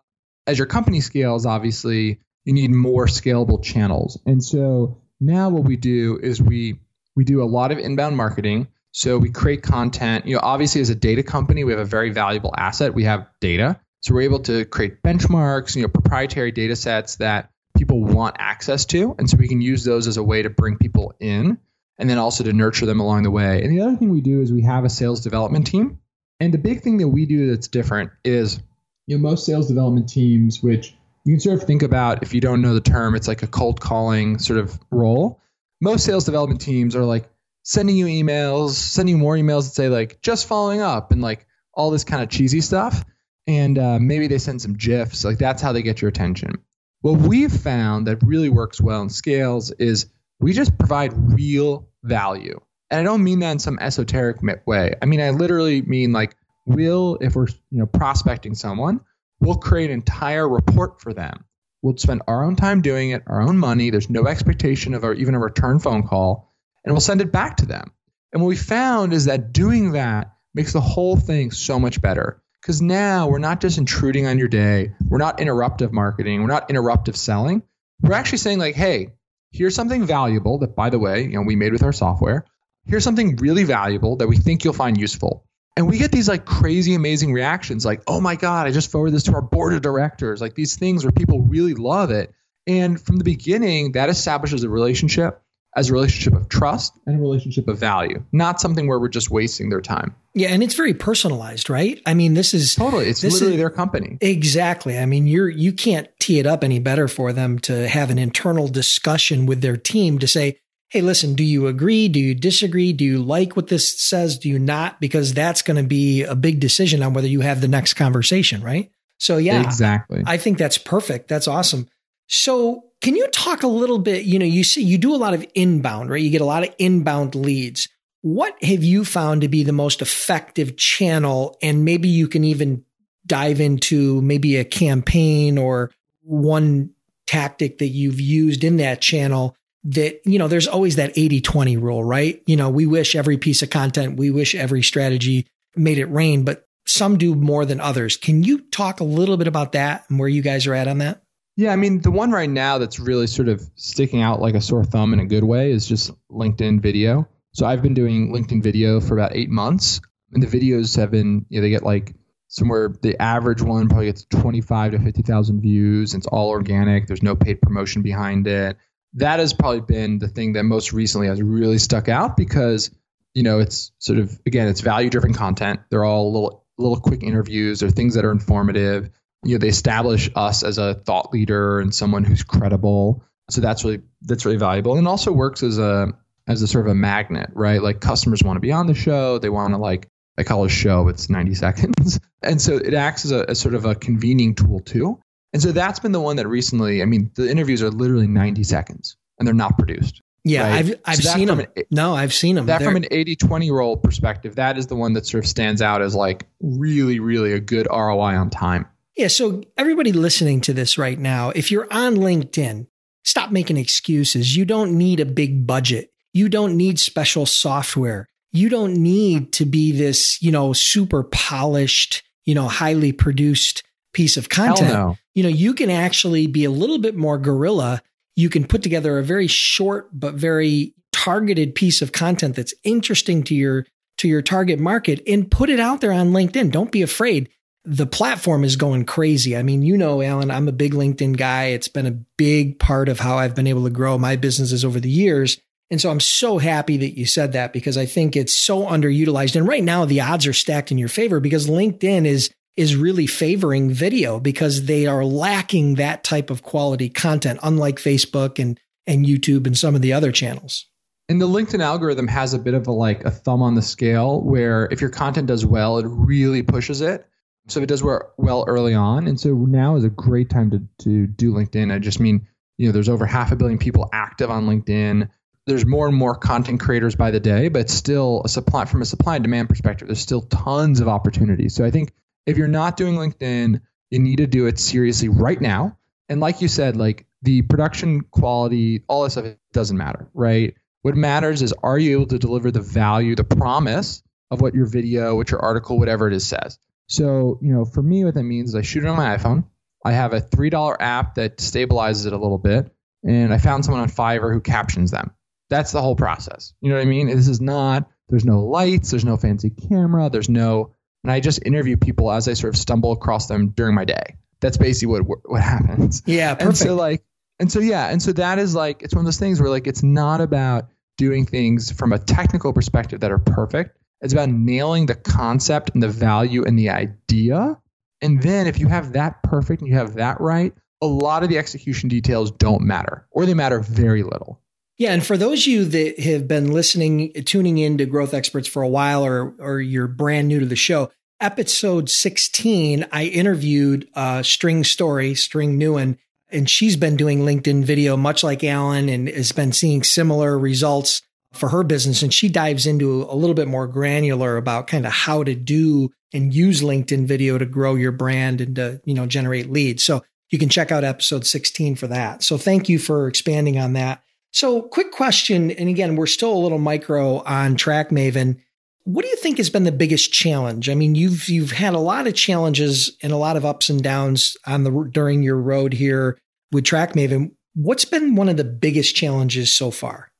as 0.47 0.57
your 0.57 0.67
company 0.67 1.01
scales, 1.01 1.45
obviously 1.45 2.19
you 2.45 2.53
need 2.53 2.71
more 2.71 3.05
scalable 3.05 3.63
channels. 3.63 4.19
And 4.25 4.43
so 4.43 5.01
now 5.19 5.49
what 5.49 5.63
we 5.63 5.77
do 5.77 6.19
is 6.21 6.41
we 6.41 6.79
we 7.15 7.23
do 7.23 7.43
a 7.43 7.45
lot 7.45 7.71
of 7.71 7.77
inbound 7.77 8.17
marketing. 8.17 8.67
So 8.93 9.17
we 9.17 9.29
create 9.29 9.61
content. 9.61 10.25
You 10.25 10.35
know, 10.35 10.41
obviously 10.43 10.81
as 10.81 10.89
a 10.89 10.95
data 10.95 11.23
company, 11.23 11.63
we 11.63 11.71
have 11.71 11.79
a 11.79 11.85
very 11.85 12.09
valuable 12.09 12.53
asset. 12.57 12.93
We 12.93 13.03
have 13.03 13.27
data. 13.39 13.79
So 14.01 14.13
we're 14.13 14.21
able 14.21 14.39
to 14.41 14.65
create 14.65 15.01
benchmarks, 15.03 15.75
you 15.75 15.83
know, 15.83 15.87
proprietary 15.87 16.51
data 16.51 16.75
sets 16.75 17.17
that 17.17 17.51
people 17.77 18.03
want 18.03 18.35
access 18.39 18.85
to. 18.85 19.15
And 19.17 19.29
so 19.29 19.37
we 19.37 19.47
can 19.47 19.61
use 19.61 19.83
those 19.83 20.07
as 20.07 20.17
a 20.17 20.23
way 20.23 20.41
to 20.41 20.49
bring 20.49 20.77
people 20.77 21.13
in 21.19 21.59
and 21.97 22.09
then 22.09 22.17
also 22.17 22.43
to 22.43 22.51
nurture 22.51 22.87
them 22.87 22.99
along 22.99 23.23
the 23.23 23.31
way. 23.31 23.63
And 23.63 23.71
the 23.71 23.81
other 23.81 23.95
thing 23.95 24.09
we 24.09 24.21
do 24.21 24.41
is 24.41 24.51
we 24.51 24.63
have 24.63 24.85
a 24.85 24.89
sales 24.89 25.21
development 25.21 25.67
team. 25.67 25.99
And 26.39 26.51
the 26.51 26.57
big 26.57 26.81
thing 26.81 26.97
that 26.97 27.07
we 27.07 27.27
do 27.27 27.51
that's 27.51 27.67
different 27.67 28.11
is, 28.23 28.59
you 29.05 29.17
know, 29.17 29.21
most 29.21 29.45
sales 29.45 29.67
development 29.67 30.09
teams, 30.09 30.63
which 30.63 30.95
you 31.23 31.33
can 31.33 31.39
sort 31.39 31.61
of 31.61 31.67
think 31.67 31.83
about 31.83 32.23
if 32.23 32.33
you 32.33 32.41
don't 32.41 32.63
know 32.63 32.73
the 32.73 32.81
term, 32.81 33.13
it's 33.13 33.27
like 33.27 33.43
a 33.43 33.47
cold 33.47 33.79
calling 33.79 34.39
sort 34.39 34.57
of 34.59 34.79
role. 34.89 35.39
Most 35.79 36.03
sales 36.03 36.25
development 36.25 36.61
teams 36.61 36.95
are 36.95 37.05
like 37.05 37.29
sending 37.63 37.95
you 37.95 38.07
emails, 38.07 38.71
sending 38.71 39.17
you 39.17 39.21
more 39.21 39.35
emails 39.35 39.65
that 39.65 39.75
say 39.75 39.89
like 39.89 40.21
just 40.21 40.47
following 40.47 40.81
up 40.81 41.11
and 41.11 41.21
like 41.21 41.45
all 41.73 41.91
this 41.91 42.03
kind 42.03 42.23
of 42.23 42.29
cheesy 42.29 42.61
stuff. 42.61 43.05
And 43.47 43.77
uh, 43.77 43.99
maybe 43.99 44.27
they 44.27 44.37
send 44.37 44.61
some 44.61 44.73
GIFs. 44.73 45.25
Like 45.25 45.37
that's 45.37 45.61
how 45.61 45.71
they 45.71 45.81
get 45.81 46.01
your 46.01 46.09
attention. 46.09 46.63
What 47.01 47.19
we've 47.19 47.51
found 47.51 48.07
that 48.07 48.21
really 48.21 48.49
works 48.49 48.79
well 48.79 49.01
and 49.01 49.11
scales 49.11 49.71
is 49.71 50.07
we 50.39 50.53
just 50.53 50.77
provide 50.77 51.13
real 51.33 51.87
value. 52.03 52.59
And 52.89 52.99
I 52.99 53.03
don't 53.03 53.23
mean 53.23 53.39
that 53.39 53.51
in 53.51 53.59
some 53.59 53.79
esoteric 53.79 54.41
way. 54.67 54.93
I 55.01 55.05
mean, 55.05 55.21
I 55.21 55.31
literally 55.31 55.81
mean 55.81 56.11
like 56.11 56.35
we'll, 56.65 57.17
if 57.21 57.35
we're 57.35 57.47
you 57.47 57.79
know 57.79 57.85
prospecting 57.85 58.53
someone, 58.53 59.01
we'll 59.39 59.55
create 59.55 59.89
an 59.89 59.95
entire 59.95 60.47
report 60.47 61.01
for 61.01 61.13
them. 61.13 61.45
We'll 61.81 61.97
spend 61.97 62.21
our 62.27 62.43
own 62.43 62.55
time 62.55 62.81
doing 62.81 63.11
it, 63.11 63.23
our 63.25 63.41
own 63.41 63.57
money. 63.57 63.89
There's 63.89 64.09
no 64.09 64.27
expectation 64.27 64.93
of 64.93 65.03
even 65.03 65.33
a 65.33 65.39
return 65.39 65.79
phone 65.79 66.07
call, 66.07 66.53
and 66.85 66.93
we'll 66.93 67.01
send 67.01 67.21
it 67.21 67.31
back 67.31 67.57
to 67.57 67.65
them. 67.65 67.91
And 68.31 68.41
what 68.41 68.49
we 68.49 68.55
found 68.55 69.13
is 69.13 69.25
that 69.25 69.51
doing 69.51 69.93
that 69.93 70.33
makes 70.53 70.73
the 70.73 70.81
whole 70.81 71.15
thing 71.15 71.51
so 71.51 71.79
much 71.79 72.01
better 72.01 72.41
because 72.61 72.81
now 72.81 73.27
we're 73.27 73.39
not 73.39 73.59
just 73.59 73.77
intruding 73.77 74.27
on 74.27 74.37
your 74.37 74.47
day. 74.47 74.93
We're 75.07 75.17
not 75.17 75.39
interruptive 75.39 75.91
marketing. 75.91 76.41
We're 76.41 76.47
not 76.47 76.69
interruptive 76.69 77.15
selling. 77.15 77.63
We're 78.01 78.13
actually 78.13 78.37
saying 78.37 78.59
like, 78.59 78.75
hey, 78.75 79.09
here's 79.51 79.75
something 79.75 80.05
valuable 80.05 80.59
that, 80.59 80.75
by 80.75 80.89
the 80.89 80.99
way, 80.99 81.23
you 81.23 81.33
know, 81.33 81.41
we 81.41 81.55
made 81.55 81.73
with 81.73 81.83
our 81.83 81.93
software. 81.93 82.45
Here's 82.85 83.03
something 83.03 83.35
really 83.37 83.63
valuable 83.63 84.17
that 84.17 84.27
we 84.27 84.37
think 84.37 84.63
you'll 84.63 84.73
find 84.73 84.97
useful. 84.97 85.45
And 85.77 85.87
we 85.87 85.97
get 85.97 86.11
these 86.11 86.27
like 86.27 86.45
crazy, 86.45 86.93
amazing 86.93 87.33
reactions 87.33 87.85
like, 87.85 88.03
oh 88.05 88.21
my 88.21 88.35
God, 88.35 88.67
I 88.67 88.71
just 88.71 88.91
forwarded 88.91 89.15
this 89.15 89.23
to 89.23 89.33
our 89.33 89.41
board 89.41 89.73
of 89.73 89.81
directors. 89.81 90.41
Like 90.41 90.53
these 90.53 90.75
things 90.75 91.03
where 91.03 91.11
people 91.11 91.41
really 91.41 91.73
love 91.73 92.11
it. 92.11 92.33
And 92.67 93.01
from 93.01 93.17
the 93.17 93.23
beginning, 93.23 93.93
that 93.93 94.09
establishes 94.09 94.63
a 94.63 94.69
relationship 94.69 95.41
as 95.75 95.89
a 95.89 95.93
relationship 95.93 96.33
of 96.33 96.49
trust 96.49 96.93
and 97.05 97.17
a 97.17 97.21
relationship 97.21 97.67
of 97.67 97.77
value, 97.77 98.23
not 98.31 98.59
something 98.59 98.87
where 98.87 98.99
we're 98.99 99.07
just 99.07 99.31
wasting 99.31 99.69
their 99.69 99.81
time. 99.81 100.15
Yeah, 100.33 100.49
and 100.49 100.61
it's 100.63 100.75
very 100.75 100.93
personalized, 100.93 101.69
right? 101.69 102.01
I 102.05 102.13
mean, 102.13 102.33
this 102.33 102.53
is 102.53 102.75
totally 102.75 103.07
it's 103.07 103.23
literally 103.23 103.53
is, 103.53 103.59
their 103.59 103.69
company. 103.69 104.17
Exactly. 104.21 104.97
I 104.97 105.05
mean, 105.05 105.27
you're 105.27 105.49
you 105.49 105.73
can't 105.73 106.07
tee 106.19 106.39
it 106.39 106.45
up 106.45 106.63
any 106.63 106.79
better 106.79 107.07
for 107.07 107.33
them 107.33 107.59
to 107.59 107.87
have 107.87 108.09
an 108.09 108.17
internal 108.17 108.67
discussion 108.67 109.45
with 109.45 109.61
their 109.61 109.77
team 109.77 110.19
to 110.19 110.27
say, 110.27 110.57
"Hey, 110.89 111.01
listen, 111.01 111.35
do 111.35 111.43
you 111.43 111.67
agree? 111.67 112.07
Do 112.07 112.19
you 112.19 112.35
disagree? 112.35 112.93
Do 112.93 113.05
you 113.05 113.21
like 113.21 113.55
what 113.55 113.67
this 113.67 113.99
says? 114.01 114.37
Do 114.37 114.49
you 114.49 114.59
not?" 114.59 114.99
Because 114.99 115.33
that's 115.33 115.61
going 115.61 115.77
to 115.77 115.87
be 115.87 116.23
a 116.23 116.35
big 116.35 116.59
decision 116.59 117.03
on 117.03 117.13
whether 117.13 117.27
you 117.27 117.41
have 117.41 117.61
the 117.61 117.67
next 117.67 117.93
conversation, 117.93 118.61
right? 118.61 118.89
So, 119.21 119.37
yeah. 119.37 119.61
Exactly. 119.61 120.23
I 120.25 120.37
think 120.37 120.57
that's 120.57 120.79
perfect. 120.79 121.27
That's 121.27 121.47
awesome. 121.47 121.87
So, 122.27 122.85
can 123.01 123.15
you 123.15 123.27
talk 123.27 123.63
a 123.63 123.67
little 123.67 123.99
bit? 123.99 124.25
You 124.25 124.39
know, 124.39 124.45
you 124.45 124.63
see, 124.63 124.83
you 124.83 124.97
do 124.97 125.13
a 125.13 125.17
lot 125.17 125.33
of 125.33 125.45
inbound, 125.55 126.09
right? 126.09 126.21
You 126.21 126.29
get 126.29 126.41
a 126.41 126.45
lot 126.45 126.63
of 126.63 126.73
inbound 126.77 127.35
leads. 127.35 127.89
What 128.21 128.55
have 128.63 128.83
you 128.83 129.03
found 129.03 129.41
to 129.41 129.47
be 129.47 129.63
the 129.63 129.73
most 129.73 130.01
effective 130.01 130.77
channel? 130.77 131.57
And 131.63 131.83
maybe 131.83 132.07
you 132.07 132.27
can 132.27 132.43
even 132.43 132.85
dive 133.25 133.59
into 133.59 134.21
maybe 134.21 134.57
a 134.57 134.63
campaign 134.63 135.57
or 135.57 135.91
one 136.21 136.91
tactic 137.25 137.79
that 137.79 137.87
you've 137.87 138.21
used 138.21 138.63
in 138.63 138.77
that 138.77 139.01
channel 139.01 139.55
that, 139.83 140.21
you 140.25 140.37
know, 140.37 140.47
there's 140.47 140.67
always 140.67 140.97
that 140.97 141.17
80 141.17 141.41
20 141.41 141.77
rule, 141.77 142.03
right? 142.03 142.41
You 142.45 142.55
know, 142.55 142.69
we 142.69 142.85
wish 142.85 143.15
every 143.15 143.37
piece 143.37 143.63
of 143.63 143.71
content, 143.71 144.17
we 144.17 144.29
wish 144.29 144.53
every 144.53 144.83
strategy 144.83 145.47
made 145.75 145.97
it 145.97 146.05
rain, 146.05 146.43
but 146.43 146.67
some 146.85 147.17
do 147.17 147.33
more 147.33 147.65
than 147.65 147.79
others. 147.79 148.17
Can 148.17 148.43
you 148.43 148.59
talk 148.59 148.99
a 148.99 149.05
little 149.05 149.37
bit 149.37 149.47
about 149.47 149.71
that 149.71 150.05
and 150.09 150.19
where 150.19 150.29
you 150.29 150.43
guys 150.43 150.67
are 150.67 150.75
at 150.75 150.87
on 150.87 150.99
that? 150.99 151.23
Yeah, 151.61 151.71
I 151.71 151.75
mean, 151.75 152.01
the 152.01 152.09
one 152.09 152.31
right 152.31 152.49
now 152.49 152.79
that's 152.79 152.97
really 152.97 153.27
sort 153.27 153.47
of 153.47 153.61
sticking 153.75 154.19
out 154.19 154.41
like 154.41 154.55
a 154.55 154.61
sore 154.61 154.83
thumb 154.83 155.13
in 155.13 155.19
a 155.19 155.27
good 155.27 155.43
way 155.43 155.69
is 155.69 155.85
just 155.85 156.11
LinkedIn 156.31 156.81
video. 156.81 157.27
So 157.53 157.67
I've 157.67 157.83
been 157.83 157.93
doing 157.93 158.33
LinkedIn 158.33 158.63
video 158.63 158.99
for 158.99 159.13
about 159.13 159.35
eight 159.35 159.51
months, 159.51 160.01
and 160.33 160.41
the 160.41 160.47
videos 160.47 160.97
have 160.97 161.11
been, 161.11 161.45
you 161.49 161.59
know, 161.59 161.61
they 161.61 161.69
get 161.69 161.83
like 161.83 162.15
somewhere 162.47 162.91
the 163.03 163.21
average 163.21 163.61
one 163.61 163.89
probably 163.89 164.07
gets 164.07 164.25
25 164.25 164.93
to 164.93 164.99
50,000 165.01 165.61
views. 165.61 166.15
It's 166.15 166.25
all 166.25 166.49
organic. 166.49 167.05
There's 167.05 167.21
no 167.21 167.35
paid 167.35 167.61
promotion 167.61 168.01
behind 168.01 168.47
it. 168.47 168.75
That 169.13 169.37
has 169.37 169.53
probably 169.53 169.81
been 169.81 170.17
the 170.17 170.29
thing 170.29 170.53
that 170.53 170.63
most 170.63 170.93
recently 170.93 171.27
has 171.27 171.43
really 171.43 171.77
stuck 171.77 172.09
out 172.09 172.37
because, 172.37 172.89
you 173.35 173.43
know, 173.43 173.59
it's 173.59 173.91
sort 173.99 174.17
of 174.17 174.35
again, 174.47 174.67
it's 174.67 174.81
value 174.81 175.11
driven 175.11 175.35
content. 175.35 175.81
They're 175.91 176.05
all 176.05 176.33
little 176.33 176.65
little 176.79 176.99
quick 176.99 177.21
interviews 177.21 177.83
or 177.83 177.91
things 177.91 178.15
that 178.15 178.25
are 178.25 178.31
informative 178.31 179.11
you 179.43 179.55
know 179.55 179.59
they 179.59 179.67
establish 179.67 180.29
us 180.35 180.63
as 180.63 180.77
a 180.77 180.93
thought 180.93 181.33
leader 181.33 181.79
and 181.79 181.93
someone 181.93 182.23
who's 182.23 182.43
credible 182.43 183.23
so 183.49 183.61
that's 183.61 183.83
really 183.83 184.01
that's 184.21 184.45
really 184.45 184.57
valuable 184.57 184.95
and 184.97 185.07
also 185.07 185.31
works 185.31 185.63
as 185.63 185.77
a 185.77 186.13
as 186.47 186.61
a 186.61 186.67
sort 186.67 186.85
of 186.85 186.91
a 186.91 186.95
magnet 186.95 187.49
right 187.53 187.81
like 187.81 187.99
customers 187.99 188.43
want 188.43 188.57
to 188.57 188.61
be 188.61 188.71
on 188.71 188.87
the 188.87 188.93
show 188.93 189.39
they 189.39 189.49
want 189.49 189.73
to 189.73 189.77
like 189.77 190.07
i 190.37 190.43
call 190.43 190.63
a 190.63 190.69
show 190.69 191.07
it's 191.07 191.29
90 191.29 191.53
seconds 191.55 192.19
and 192.41 192.61
so 192.61 192.75
it 192.75 192.93
acts 192.93 193.25
as 193.25 193.31
a, 193.31 193.45
a 193.49 193.55
sort 193.55 193.75
of 193.75 193.85
a 193.85 193.95
convening 193.95 194.55
tool 194.55 194.79
too 194.79 195.19
and 195.53 195.61
so 195.61 195.71
that's 195.71 195.99
been 195.99 196.11
the 196.11 196.21
one 196.21 196.37
that 196.37 196.47
recently 196.47 197.01
i 197.01 197.05
mean 197.05 197.31
the 197.35 197.49
interviews 197.49 197.81
are 197.81 197.89
literally 197.89 198.27
90 198.27 198.63
seconds 198.63 199.17
and 199.37 199.47
they're 199.47 199.55
not 199.55 199.77
produced 199.77 200.21
yeah, 200.43 200.63
right? 200.63 200.79
I've 200.79 201.01
I've 201.05 201.17
so 201.17 201.33
seen 201.35 201.47
them. 201.47 201.59
An, 201.59 201.67
no, 201.91 202.15
I've 202.15 202.33
seen 202.33 202.55
them. 202.55 202.65
That 202.65 202.79
They're, 202.79 202.87
from 202.87 202.95
an 202.95 203.03
80-20 203.03 203.71
role 203.71 203.95
perspective, 203.95 204.55
that 204.55 204.77
is 204.77 204.87
the 204.87 204.95
one 204.95 205.13
that 205.13 205.27
sort 205.27 205.43
of 205.43 205.47
stands 205.47 205.83
out 205.83 206.01
as 206.01 206.15
like 206.15 206.47
really, 206.59 207.19
really 207.19 207.53
a 207.53 207.59
good 207.59 207.87
ROI 207.87 208.35
on 208.37 208.49
time. 208.49 208.87
Yeah. 209.15 209.27
So, 209.27 209.63
everybody 209.77 210.11
listening 210.11 210.61
to 210.61 210.73
this 210.73 210.97
right 210.97 211.19
now, 211.19 211.49
if 211.49 211.71
you're 211.71 211.91
on 211.91 212.15
LinkedIn, 212.15 212.87
stop 213.23 213.51
making 213.51 213.77
excuses. 213.77 214.55
You 214.55 214.65
don't 214.65 214.97
need 214.97 215.19
a 215.19 215.25
big 215.25 215.67
budget. 215.67 216.11
You 216.33 216.49
don't 216.49 216.77
need 216.77 216.99
special 216.99 217.45
software. 217.45 218.27
You 218.51 218.69
don't 218.69 218.95
need 218.95 219.53
to 219.53 219.65
be 219.65 219.91
this, 219.91 220.41
you 220.41 220.51
know, 220.51 220.73
super 220.73 221.23
polished, 221.23 222.23
you 222.45 222.55
know, 222.55 222.67
highly 222.67 223.11
produced 223.11 223.83
piece 224.13 224.37
of 224.37 224.49
content. 224.49 224.93
No. 224.93 225.17
You 225.33 225.43
know, 225.43 225.49
you 225.49 225.73
can 225.73 225.89
actually 225.89 226.47
be 226.47 226.65
a 226.65 226.71
little 226.71 226.99
bit 226.99 227.15
more 227.15 227.37
guerrilla. 227.37 228.01
You 228.35 228.49
can 228.49 228.65
put 228.65 228.83
together 228.83 229.17
a 229.17 229.23
very 229.23 229.47
short 229.47 230.09
but 230.11 230.35
very 230.35 230.93
targeted 231.11 231.75
piece 231.75 232.01
of 232.01 232.11
content 232.11 232.55
that's 232.55 232.73
interesting 232.83 233.43
to 233.43 233.55
your 233.55 233.85
to 234.17 234.27
your 234.27 234.41
target 234.41 234.79
market 234.79 235.21
and 235.25 235.49
put 235.49 235.69
it 235.69 235.79
out 235.79 236.01
there 236.01 236.11
on 236.11 236.31
LinkedIn. 236.31 236.71
Don't 236.71 236.91
be 236.91 237.01
afraid 237.01 237.49
the 237.83 238.05
platform 238.05 238.63
is 238.63 238.75
going 238.75 239.05
crazy. 239.05 239.57
I 239.57 239.63
mean, 239.63 239.81
you 239.81 239.97
know, 239.97 240.21
Allen, 240.21 240.51
I'm 240.51 240.67
a 240.67 240.73
big 240.73 240.93
LinkedIn 240.93 241.37
guy. 241.37 241.65
It's 241.65 241.87
been 241.87 242.05
a 242.05 242.19
big 242.37 242.79
part 242.79 243.09
of 243.09 243.19
how 243.19 243.37
I've 243.37 243.55
been 243.55 243.67
able 243.67 243.85
to 243.85 243.89
grow 243.89 244.17
my 244.17 244.35
businesses 244.35 244.85
over 244.85 244.99
the 244.99 245.09
years. 245.09 245.59
And 245.89 245.99
so 245.99 246.09
I'm 246.09 246.19
so 246.19 246.57
happy 246.57 246.97
that 246.97 247.17
you 247.17 247.25
said 247.25 247.53
that 247.53 247.73
because 247.73 247.97
I 247.97 248.05
think 248.05 248.35
it's 248.35 248.53
so 248.53 248.85
underutilized. 248.85 249.55
And 249.55 249.67
right 249.67 249.83
now 249.83 250.05
the 250.05 250.21
odds 250.21 250.47
are 250.47 250.53
stacked 250.53 250.91
in 250.91 250.97
your 250.97 251.09
favor 251.09 251.39
because 251.39 251.67
LinkedIn 251.67 252.25
is 252.25 252.49
is 252.77 252.95
really 252.95 253.27
favoring 253.27 253.91
video 253.91 254.39
because 254.39 254.85
they 254.85 255.05
are 255.05 255.25
lacking 255.25 255.95
that 255.95 256.23
type 256.23 256.49
of 256.49 256.63
quality 256.63 257.09
content, 257.09 257.59
unlike 257.63 257.97
Facebook 257.97 258.59
and 258.59 258.79
and 259.07 259.25
YouTube 259.25 259.67
and 259.67 259.77
some 259.77 259.95
of 259.95 260.01
the 260.01 260.13
other 260.13 260.31
channels. 260.31 260.87
And 261.27 261.41
the 261.41 261.47
LinkedIn 261.47 261.81
algorithm 261.81 262.27
has 262.27 262.53
a 262.53 262.59
bit 262.59 262.73
of 262.73 262.87
a 262.87 262.91
like 262.91 263.25
a 263.25 263.31
thumb 263.31 263.61
on 263.61 263.75
the 263.75 263.81
scale 263.81 264.41
where 264.41 264.87
if 264.91 265.01
your 265.01 265.09
content 265.09 265.47
does 265.47 265.65
well, 265.65 265.97
it 265.97 266.05
really 266.07 266.63
pushes 266.63 267.01
it. 267.01 267.27
So 267.71 267.81
it 267.81 267.87
does 267.87 268.03
work 268.03 268.33
well 268.37 268.65
early 268.67 268.93
on. 268.93 269.27
And 269.27 269.39
so 269.39 269.53
now 269.53 269.95
is 269.95 270.03
a 270.03 270.09
great 270.09 270.49
time 270.49 270.71
to, 270.71 270.81
to 271.05 271.27
do 271.27 271.53
LinkedIn. 271.53 271.91
I 271.93 271.99
just 271.99 272.19
mean, 272.19 272.47
you 272.77 272.87
know, 272.87 272.91
there's 272.91 273.09
over 273.09 273.25
half 273.25 273.51
a 273.51 273.55
billion 273.55 273.77
people 273.79 274.09
active 274.11 274.49
on 274.49 274.65
LinkedIn. 274.65 275.29
There's 275.67 275.85
more 275.85 276.07
and 276.07 276.15
more 276.15 276.35
content 276.35 276.81
creators 276.81 277.15
by 277.15 277.31
the 277.31 277.39
day, 277.39 277.69
but 277.69 277.89
still 277.89 278.41
a 278.43 278.49
supply 278.49 278.85
from 278.85 279.01
a 279.01 279.05
supply 279.05 279.35
and 279.35 279.43
demand 279.43 279.69
perspective, 279.69 280.07
there's 280.07 280.19
still 280.19 280.41
tons 280.41 280.99
of 280.99 281.07
opportunities. 281.07 281.75
So 281.75 281.85
I 281.85 281.91
think 281.91 282.11
if 282.45 282.57
you're 282.57 282.67
not 282.67 282.97
doing 282.97 283.15
LinkedIn, 283.15 283.79
you 284.09 284.19
need 284.19 284.37
to 284.37 284.47
do 284.47 284.65
it 284.65 284.79
seriously 284.79 285.29
right 285.29 285.61
now. 285.61 285.97
And 286.27 286.41
like 286.41 286.61
you 286.61 286.67
said, 286.67 286.97
like 286.97 287.25
the 287.41 287.61
production 287.61 288.21
quality, 288.21 289.03
all 289.07 289.23
this 289.23 289.33
stuff 289.33 289.45
doesn't 289.71 289.97
matter, 289.97 290.27
right? 290.33 290.75
What 291.03 291.15
matters 291.15 291.61
is 291.61 291.73
are 291.83 291.97
you 291.97 292.13
able 292.13 292.27
to 292.27 292.39
deliver 292.39 292.71
the 292.71 292.81
value, 292.81 293.35
the 293.35 293.43
promise 293.43 294.23
of 294.49 294.59
what 294.59 294.75
your 294.75 294.85
video, 294.85 295.35
what 295.35 295.51
your 295.51 295.61
article, 295.61 295.97
whatever 295.97 296.27
it 296.27 296.33
is 296.33 296.45
says. 296.45 296.77
So, 297.11 297.59
you 297.61 297.73
know, 297.73 297.83
for 297.83 298.01
me, 298.01 298.23
what 298.23 298.35
that 298.35 298.43
means 298.43 298.69
is 298.69 298.75
I 298.75 298.83
shoot 298.83 299.03
it 299.03 299.07
on 299.07 299.17
my 299.17 299.35
iPhone. 299.35 299.65
I 300.03 300.13
have 300.13 300.33
a 300.33 300.39
$3 300.39 300.95
app 300.99 301.35
that 301.35 301.57
stabilizes 301.57 302.25
it 302.25 302.33
a 302.33 302.37
little 302.37 302.57
bit. 302.57 302.89
And 303.23 303.53
I 303.53 303.57
found 303.57 303.83
someone 303.83 304.01
on 304.01 304.09
Fiverr 304.09 304.53
who 304.53 304.61
captions 304.61 305.11
them. 305.11 305.31
That's 305.69 305.91
the 305.91 306.01
whole 306.01 306.15
process. 306.15 306.73
You 306.79 306.89
know 306.89 306.95
what 306.95 307.01
I 307.01 307.05
mean? 307.05 307.27
This 307.27 307.49
is 307.49 307.59
not, 307.59 308.09
there's 308.29 308.45
no 308.45 308.61
lights, 308.61 309.11
there's 309.11 309.25
no 309.25 309.35
fancy 309.35 309.69
camera, 309.69 310.29
there's 310.29 310.49
no, 310.49 310.95
and 311.23 311.31
I 311.31 311.41
just 311.41 311.65
interview 311.65 311.97
people 311.97 312.31
as 312.31 312.47
I 312.47 312.53
sort 312.53 312.73
of 312.73 312.79
stumble 312.79 313.11
across 313.11 313.47
them 313.47 313.69
during 313.69 313.93
my 313.93 314.05
day. 314.05 314.37
That's 314.61 314.77
basically 314.77 315.21
what 315.21 315.39
what 315.43 315.61
happens. 315.61 316.23
Yeah, 316.25 316.53
perfect. 316.55 316.67
And 316.67 316.77
so 316.77 316.95
like, 316.95 317.23
and 317.59 317.71
so 317.71 317.79
yeah, 317.79 318.07
and 318.07 318.21
so 318.21 318.31
that 318.33 318.57
is 318.57 318.73
like, 318.73 319.03
it's 319.03 319.13
one 319.13 319.21
of 319.21 319.25
those 319.25 319.39
things 319.39 319.59
where 319.59 319.69
like 319.69 319.87
it's 319.87 320.03
not 320.03 320.39
about 320.39 320.87
doing 321.17 321.45
things 321.45 321.91
from 321.91 322.13
a 322.13 322.19
technical 322.19 322.71
perspective 322.73 323.19
that 323.19 323.31
are 323.31 323.39
perfect. 323.39 323.97
It's 324.21 324.33
about 324.33 324.49
nailing 324.49 325.07
the 325.07 325.15
concept 325.15 325.91
and 325.93 326.03
the 326.03 326.09
value 326.09 326.63
and 326.63 326.77
the 326.77 326.89
idea. 326.89 327.77
And 328.21 328.41
then 328.41 328.67
if 328.67 328.79
you 328.79 328.87
have 328.87 329.13
that 329.13 329.41
perfect 329.43 329.81
and 329.81 329.89
you 329.89 329.95
have 329.95 330.13
that 330.15 330.39
right, 330.39 330.73
a 331.01 331.07
lot 331.07 331.43
of 331.43 331.49
the 331.49 331.57
execution 331.57 332.07
details 332.07 332.51
don't 332.51 332.83
matter 332.83 333.27
or 333.31 333.45
they 333.45 333.55
matter 333.55 333.79
very 333.79 334.21
little. 334.23 334.61
Yeah, 334.97 335.13
and 335.13 335.25
for 335.25 335.35
those 335.35 335.63
of 335.63 335.67
you 335.67 335.85
that 335.85 336.19
have 336.19 336.47
been 336.47 336.71
listening, 336.71 337.33
tuning 337.45 337.79
in 337.79 337.97
to 337.97 338.05
Growth 338.05 338.35
Experts 338.35 338.67
for 338.67 338.83
a 338.83 338.87
while, 338.87 339.25
or 339.25 339.55
or 339.57 339.81
you're 339.81 340.07
brand 340.07 340.47
new 340.47 340.59
to 340.59 340.65
the 340.67 340.75
show, 340.75 341.09
episode 341.39 342.07
16, 342.07 343.07
I 343.11 343.25
interviewed 343.25 344.07
uh, 344.13 344.43
String 344.43 344.83
Story, 344.83 345.33
String 345.33 345.79
Newen, 345.79 346.19
and 346.49 346.69
she's 346.69 346.97
been 346.97 347.15
doing 347.15 347.39
LinkedIn 347.39 347.83
video 347.83 348.15
much 348.15 348.43
like 348.43 348.63
Allen, 348.63 349.09
and 349.09 349.27
has 349.27 349.51
been 349.51 349.71
seeing 349.71 350.03
similar 350.03 350.59
results 350.59 351.23
for 351.53 351.69
her 351.69 351.83
business. 351.83 352.21
And 352.23 352.33
she 352.33 352.49
dives 352.49 352.87
into 352.87 353.23
a 353.23 353.35
little 353.35 353.53
bit 353.53 353.67
more 353.67 353.87
granular 353.87 354.57
about 354.57 354.87
kind 354.87 355.05
of 355.05 355.11
how 355.11 355.43
to 355.43 355.55
do 355.55 356.09
and 356.33 356.53
use 356.53 356.81
LinkedIn 356.81 357.25
video 357.25 357.57
to 357.57 357.65
grow 357.65 357.95
your 357.95 358.11
brand 358.11 358.61
and 358.61 358.75
to 358.77 359.01
you 359.05 359.13
know 359.13 359.25
generate 359.25 359.69
leads. 359.69 360.03
So 360.03 360.23
you 360.49 360.59
can 360.59 360.69
check 360.69 360.91
out 360.91 361.03
episode 361.03 361.45
16 361.45 361.95
for 361.95 362.07
that. 362.07 362.43
So 362.43 362.57
thank 362.57 362.89
you 362.89 362.99
for 362.99 363.27
expanding 363.27 363.77
on 363.77 363.93
that. 363.93 364.21
So, 364.53 364.81
quick 364.81 365.11
question. 365.11 365.71
And 365.71 365.87
again, 365.87 366.17
we're 366.17 366.27
still 366.27 366.53
a 366.53 366.59
little 366.59 366.77
micro 366.77 367.41
on 367.43 367.77
TrackMaven. 367.77 368.59
What 369.03 369.23
do 369.23 369.29
you 369.29 369.37
think 369.37 369.57
has 369.57 369.69
been 369.69 369.85
the 369.85 369.91
biggest 369.91 370.33
challenge? 370.33 370.89
I 370.89 370.93
mean, 370.93 371.15
you've 371.15 371.47
you've 371.47 371.71
had 371.71 371.93
a 371.93 371.99
lot 371.99 372.27
of 372.27 372.35
challenges 372.35 373.17
and 373.23 373.31
a 373.31 373.37
lot 373.37 373.57
of 373.57 373.65
ups 373.65 373.89
and 373.89 374.03
downs 374.03 374.57
on 374.65 374.83
the 374.83 375.09
during 375.11 375.41
your 375.41 375.57
road 375.57 375.93
here 375.93 376.37
with 376.71 376.83
TrackMaven. 376.83 377.51
What's 377.73 378.05
been 378.05 378.35
one 378.35 378.49
of 378.49 378.57
the 378.57 378.65
biggest 378.65 379.15
challenges 379.15 379.71
so 379.71 379.89
far? 379.89 380.30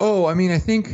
Oh, 0.00 0.26
I 0.26 0.34
mean, 0.34 0.50
I 0.50 0.58
think 0.58 0.90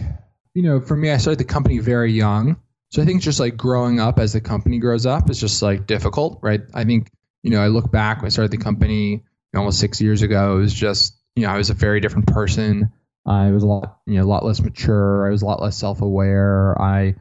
you 0.55 0.63
know, 0.63 0.81
for 0.81 0.97
me, 0.97 1.11
I 1.11 1.17
started 1.17 1.39
the 1.39 1.45
company 1.45 1.79
very 1.79 2.13
young, 2.13 2.57
so 2.91 3.03
I 3.03 3.05
think 3.05 3.23
just 3.23 3.41
like 3.41 3.57
growing 3.57 4.01
up 4.01 4.19
as 4.19 4.33
the 4.33 4.41
company 4.41 4.79
grows 4.79 5.07
up 5.07 5.31
is 5.31 5.41
just 5.41 5.63
like 5.63 5.87
difficult, 5.87 6.41
right? 6.43 6.61
I 6.75 6.85
think 6.85 7.11
you 7.43 7.51
know, 7.51 7.61
I 7.61 7.69
look 7.69 7.91
back 7.91 8.19
when 8.19 8.27
I 8.27 8.31
started 8.31 8.51
the 8.51 8.63
company 8.63 9.25
almost 9.55 9.81
six 9.81 10.01
years 10.01 10.23
ago. 10.23 10.57
It 10.57 10.61
was 10.61 10.75
just 10.75 11.17
you 11.37 11.47
know, 11.47 11.53
I 11.53 11.57
was 11.57 11.71
a 11.71 11.75
very 11.75 12.01
different 12.01 12.27
person. 12.27 12.93
I 13.27 13.51
was 13.51 13.63
a 13.63 13.67
lot, 13.67 13.99
you 14.07 14.17
know, 14.19 14.25
a 14.25 14.29
lot 14.29 14.45
less 14.45 14.61
mature. 14.61 15.27
I 15.27 15.31
was 15.31 15.43
a 15.43 15.47
lot 15.47 15.63
less 15.63 15.77
self-aware. 15.77 16.81
I, 16.81 17.15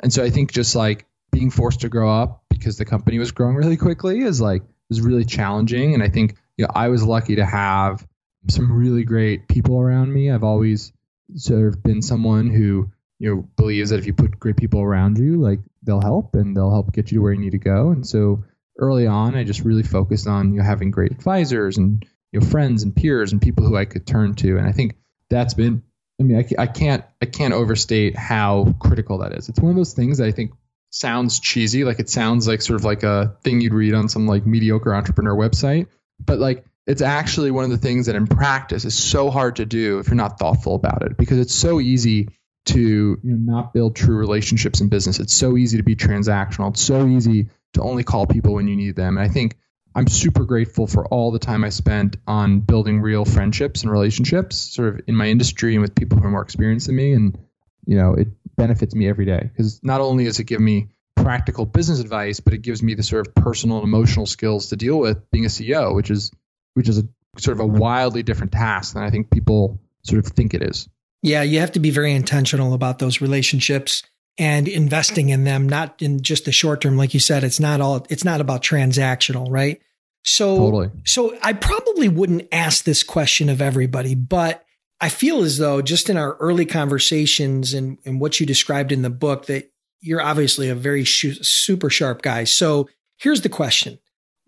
and 0.00 0.12
so 0.12 0.22
I 0.22 0.30
think 0.30 0.52
just 0.52 0.76
like 0.76 1.06
being 1.32 1.50
forced 1.50 1.80
to 1.80 1.88
grow 1.88 2.10
up 2.10 2.44
because 2.48 2.76
the 2.76 2.84
company 2.84 3.18
was 3.18 3.32
growing 3.32 3.56
really 3.56 3.76
quickly 3.76 4.20
is 4.20 4.40
like 4.40 4.62
was 4.88 5.00
really 5.00 5.24
challenging. 5.24 5.94
And 5.94 6.02
I 6.02 6.08
think 6.08 6.36
you 6.56 6.64
know 6.64 6.72
I 6.74 6.88
was 6.88 7.02
lucky 7.02 7.36
to 7.36 7.44
have 7.44 8.06
some 8.48 8.72
really 8.72 9.04
great 9.04 9.48
people 9.48 9.80
around 9.80 10.12
me. 10.12 10.30
I've 10.30 10.44
always 10.44 10.92
sort 11.34 11.68
of 11.68 11.82
been 11.82 12.02
someone 12.02 12.50
who 12.50 12.90
you 13.18 13.34
know 13.34 13.48
believes 13.56 13.90
that 13.90 13.98
if 13.98 14.06
you 14.06 14.14
put 14.14 14.38
great 14.38 14.56
people 14.56 14.80
around 14.80 15.18
you, 15.18 15.40
like 15.40 15.60
they'll 15.82 16.00
help 16.00 16.34
and 16.34 16.56
they'll 16.56 16.70
help 16.70 16.92
get 16.92 17.10
you 17.10 17.18
to 17.18 17.22
where 17.22 17.32
you 17.32 17.40
need 17.40 17.52
to 17.52 17.58
go. 17.58 17.90
And 17.90 18.06
so 18.06 18.44
early 18.78 19.06
on, 19.06 19.34
I 19.34 19.44
just 19.44 19.64
really 19.64 19.82
focused 19.82 20.26
on 20.26 20.52
you 20.52 20.58
know 20.58 20.64
having 20.64 20.90
great 20.90 21.12
advisors 21.12 21.78
and 21.78 22.04
you 22.32 22.40
know 22.40 22.46
friends 22.46 22.82
and 22.82 22.94
peers 22.94 23.32
and 23.32 23.42
people 23.42 23.66
who 23.66 23.76
I 23.76 23.84
could 23.84 24.06
turn 24.06 24.34
to. 24.36 24.56
And 24.58 24.66
I 24.66 24.72
think 24.72 24.96
that's 25.30 25.54
been 25.54 25.82
I 26.20 26.22
mean 26.22 26.38
I, 26.38 26.62
I 26.62 26.66
can't 26.66 27.04
I 27.20 27.26
can't 27.26 27.54
overstate 27.54 28.16
how 28.16 28.74
critical 28.78 29.18
that 29.18 29.32
is. 29.32 29.48
It's 29.48 29.60
one 29.60 29.70
of 29.70 29.76
those 29.76 29.94
things 29.94 30.18
that 30.18 30.26
I 30.26 30.32
think 30.32 30.52
sounds 30.90 31.40
cheesy, 31.40 31.84
like 31.84 32.00
it 32.00 32.08
sounds 32.08 32.48
like 32.48 32.62
sort 32.62 32.78
of 32.80 32.84
like 32.84 33.02
a 33.02 33.36
thing 33.42 33.60
you'd 33.60 33.74
read 33.74 33.94
on 33.94 34.08
some 34.08 34.26
like 34.26 34.46
mediocre 34.46 34.94
entrepreneur 34.94 35.34
website, 35.34 35.86
but 36.24 36.38
like 36.38 36.64
it's 36.88 37.02
actually 37.02 37.50
one 37.50 37.64
of 37.64 37.70
the 37.70 37.76
things 37.76 38.06
that 38.06 38.16
in 38.16 38.26
practice 38.26 38.86
is 38.86 38.96
so 38.96 39.30
hard 39.30 39.56
to 39.56 39.66
do 39.66 39.98
if 39.98 40.08
you're 40.08 40.16
not 40.16 40.38
thoughtful 40.38 40.74
about 40.74 41.02
it 41.02 41.18
because 41.18 41.38
it's 41.38 41.54
so 41.54 41.80
easy 41.80 42.30
to 42.64 42.80
you 42.80 43.18
know, 43.22 43.52
not 43.52 43.74
build 43.74 43.94
true 43.94 44.16
relationships 44.16 44.80
in 44.80 44.88
business. 44.88 45.20
It's 45.20 45.36
so 45.36 45.58
easy 45.58 45.76
to 45.76 45.82
be 45.82 45.96
transactional. 45.96 46.70
It's 46.70 46.80
so 46.80 47.06
easy 47.06 47.50
to 47.74 47.82
only 47.82 48.04
call 48.04 48.26
people 48.26 48.54
when 48.54 48.68
you 48.68 48.74
need 48.74 48.96
them. 48.96 49.18
And 49.18 49.24
I 49.24 49.28
think 49.30 49.58
I'm 49.94 50.08
super 50.08 50.44
grateful 50.44 50.86
for 50.86 51.06
all 51.06 51.30
the 51.30 51.38
time 51.38 51.62
I 51.62 51.68
spent 51.68 52.16
on 52.26 52.60
building 52.60 53.02
real 53.02 53.26
friendships 53.26 53.82
and 53.82 53.92
relationships, 53.92 54.56
sort 54.56 54.88
of 54.88 55.00
in 55.06 55.14
my 55.14 55.26
industry 55.26 55.74
and 55.74 55.82
with 55.82 55.94
people 55.94 56.18
who 56.18 56.26
are 56.26 56.30
more 56.30 56.42
experienced 56.42 56.86
than 56.86 56.96
me. 56.96 57.12
And, 57.12 57.38
you 57.84 57.96
know, 57.96 58.14
it 58.14 58.28
benefits 58.56 58.94
me 58.94 59.08
every 59.08 59.26
day 59.26 59.40
because 59.42 59.82
not 59.82 60.00
only 60.00 60.24
does 60.24 60.40
it 60.40 60.44
give 60.44 60.60
me 60.60 60.88
practical 61.16 61.66
business 61.66 62.00
advice, 62.00 62.40
but 62.40 62.54
it 62.54 62.62
gives 62.62 62.82
me 62.82 62.94
the 62.94 63.02
sort 63.02 63.26
of 63.26 63.34
personal 63.34 63.76
and 63.78 63.84
emotional 63.84 64.24
skills 64.24 64.70
to 64.70 64.76
deal 64.76 64.98
with 64.98 65.30
being 65.30 65.44
a 65.44 65.48
CEO, 65.48 65.94
which 65.94 66.10
is 66.10 66.30
which 66.74 66.88
is 66.88 66.98
a 66.98 67.08
sort 67.38 67.56
of 67.56 67.60
a 67.60 67.68
mm-hmm. 67.68 67.78
wildly 67.78 68.22
different 68.22 68.52
task 68.52 68.94
than 68.94 69.02
I 69.02 69.10
think 69.10 69.30
people 69.30 69.80
sort 70.02 70.24
of 70.24 70.32
think 70.32 70.54
it 70.54 70.62
is. 70.62 70.88
Yeah, 71.22 71.42
you 71.42 71.60
have 71.60 71.72
to 71.72 71.80
be 71.80 71.90
very 71.90 72.12
intentional 72.12 72.74
about 72.74 72.98
those 72.98 73.20
relationships 73.20 74.02
and 74.38 74.68
investing 74.68 75.30
in 75.30 75.44
them, 75.44 75.68
not 75.68 76.00
in 76.00 76.22
just 76.22 76.44
the 76.44 76.52
short 76.52 76.80
term. 76.80 76.96
Like 76.96 77.12
you 77.12 77.20
said, 77.20 77.42
it's 77.42 77.58
not 77.58 77.80
all, 77.80 78.06
it's 78.08 78.24
not 78.24 78.40
about 78.40 78.62
transactional, 78.62 79.48
right? 79.50 79.80
So, 80.24 80.56
totally. 80.56 80.90
so 81.04 81.36
I 81.42 81.54
probably 81.54 82.08
wouldn't 82.08 82.48
ask 82.52 82.84
this 82.84 83.02
question 83.02 83.48
of 83.48 83.60
everybody, 83.60 84.14
but 84.14 84.64
I 85.00 85.08
feel 85.08 85.42
as 85.42 85.58
though 85.58 85.80
just 85.82 86.10
in 86.10 86.16
our 86.16 86.34
early 86.36 86.66
conversations 86.66 87.72
and, 87.72 87.98
and 88.04 88.20
what 88.20 88.38
you 88.38 88.46
described 88.46 88.92
in 88.92 89.02
the 89.02 89.10
book 89.10 89.46
that 89.46 89.70
you're 90.00 90.20
obviously 90.20 90.68
a 90.68 90.74
very 90.74 91.04
sh- 91.04 91.38
super 91.42 91.90
sharp 91.90 92.22
guy. 92.22 92.44
So 92.44 92.88
here's 93.16 93.42
the 93.42 93.48
question. 93.48 93.98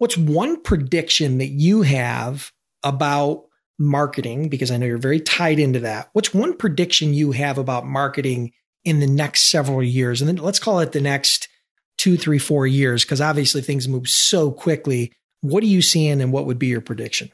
What's 0.01 0.17
one 0.17 0.63
prediction 0.63 1.39
that 1.39 1.51
you 1.51 1.83
have 1.83 2.53
about 2.83 3.45
marketing? 3.79 4.49
Because 4.49 4.71
I 4.71 4.79
know 4.79 4.87
you're 4.87 4.97
very 4.97 5.21
tied 5.21 5.59
into 5.59 5.81
that. 5.81 6.09
What's 6.15 6.33
one 6.33 6.57
prediction 6.57 7.13
you 7.13 7.33
have 7.33 7.59
about 7.59 7.85
marketing 7.85 8.53
in 8.85 9.01
the 9.01 9.07
next 9.07 9.51
several 9.51 9.83
years. 9.83 10.23
And 10.23 10.29
then 10.29 10.37
let's 10.37 10.59
call 10.59 10.81
it 10.81 10.93
the 10.93 11.01
next 11.01 11.49
two, 11.99 12.17
three, 12.17 12.39
four 12.39 12.67
years, 12.67 13.05
because 13.05 13.21
obviously 13.21 13.61
things 13.61 13.89
move 13.89 14.09
so 14.09 14.51
quickly. 14.51 15.13
What 15.43 15.63
are 15.63 15.67
you 15.67 15.83
seeing 15.83 16.21
and 16.21 16.33
what 16.33 16.47
would 16.47 16.59
be 16.59 16.69
your 16.69 16.81
prediction? 16.81 17.31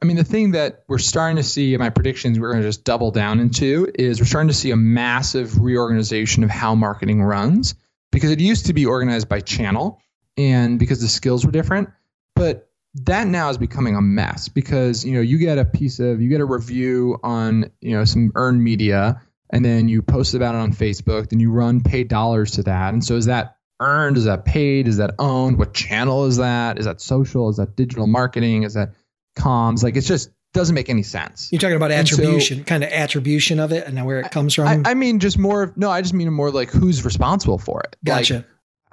I 0.00 0.06
mean, 0.06 0.16
the 0.16 0.22
thing 0.24 0.52
that 0.52 0.84
we're 0.86 0.98
starting 0.98 1.36
to 1.36 1.42
see 1.42 1.72
in 1.72 1.80
my 1.80 1.90
predictions, 1.90 2.38
we're 2.38 2.52
going 2.52 2.62
to 2.62 2.68
just 2.68 2.84
double 2.84 3.10
down 3.10 3.40
into 3.40 3.90
is 3.94 4.20
we're 4.20 4.26
starting 4.26 4.48
to 4.48 4.54
see 4.54 4.70
a 4.70 4.76
massive 4.76 5.60
reorganization 5.60 6.44
of 6.44 6.50
how 6.50 6.74
marketing 6.74 7.22
runs 7.22 7.74
because 8.12 8.30
it 8.30 8.38
used 8.38 8.66
to 8.66 8.72
be 8.72 8.86
organized 8.86 9.28
by 9.28 9.40
channel 9.40 10.00
and 10.36 10.78
because 10.78 11.00
the 11.00 11.08
skills 11.08 11.44
were 11.44 11.52
different. 11.52 11.88
But 12.34 12.70
that 12.94 13.26
now 13.26 13.50
is 13.50 13.58
becoming 13.58 13.96
a 13.96 14.02
mess 14.02 14.48
because 14.48 15.04
you 15.04 15.14
know 15.14 15.20
you 15.20 15.38
get 15.38 15.58
a 15.58 15.64
piece 15.64 15.98
of 15.98 16.20
you 16.20 16.28
get 16.28 16.40
a 16.40 16.44
review 16.44 17.18
on 17.22 17.70
you 17.80 17.96
know 17.96 18.04
some 18.04 18.32
earned 18.34 18.62
media 18.62 19.20
and 19.50 19.64
then 19.64 19.88
you 19.88 20.02
post 20.02 20.34
about 20.34 20.54
it 20.54 20.58
on 20.58 20.72
Facebook, 20.72 21.28
then 21.28 21.38
you 21.38 21.50
run 21.50 21.80
paid 21.80 22.08
dollars 22.08 22.52
to 22.52 22.62
that. 22.64 22.92
And 22.92 23.04
so 23.04 23.14
is 23.16 23.26
that 23.26 23.56
earned? 23.80 24.16
Is 24.16 24.24
that 24.24 24.44
paid? 24.44 24.88
Is 24.88 24.96
that 24.96 25.14
owned? 25.18 25.58
What 25.58 25.74
channel 25.74 26.26
is 26.26 26.38
that? 26.38 26.78
Is 26.78 26.86
that 26.86 27.00
social? 27.00 27.48
Is 27.48 27.56
that 27.58 27.76
digital 27.76 28.06
marketing? 28.06 28.62
Is 28.64 28.74
that 28.74 28.94
comms? 29.36 29.82
Like 29.82 29.96
it's 29.96 30.06
just 30.08 30.30
doesn't 30.54 30.74
make 30.74 30.88
any 30.88 31.02
sense. 31.02 31.50
You're 31.52 31.60
talking 31.60 31.76
about 31.76 31.90
attribution, 31.90 32.58
so, 32.58 32.64
kind 32.64 32.84
of 32.84 32.90
attribution 32.90 33.58
of 33.58 33.72
it 33.72 33.86
and 33.86 34.04
where 34.06 34.20
it 34.20 34.30
comes 34.30 34.54
from. 34.54 34.68
I, 34.68 34.90
I, 34.90 34.94
mean, 34.94 35.18
just 35.18 35.36
more. 35.36 35.72
No, 35.76 35.90
I 35.90 36.00
just 36.00 36.14
mean 36.14 36.32
more 36.32 36.50
like 36.50 36.70
who's 36.70 37.04
responsible 37.04 37.58
for 37.58 37.80
it. 37.80 37.96
Gotcha. 38.04 38.34
Like, 38.36 38.44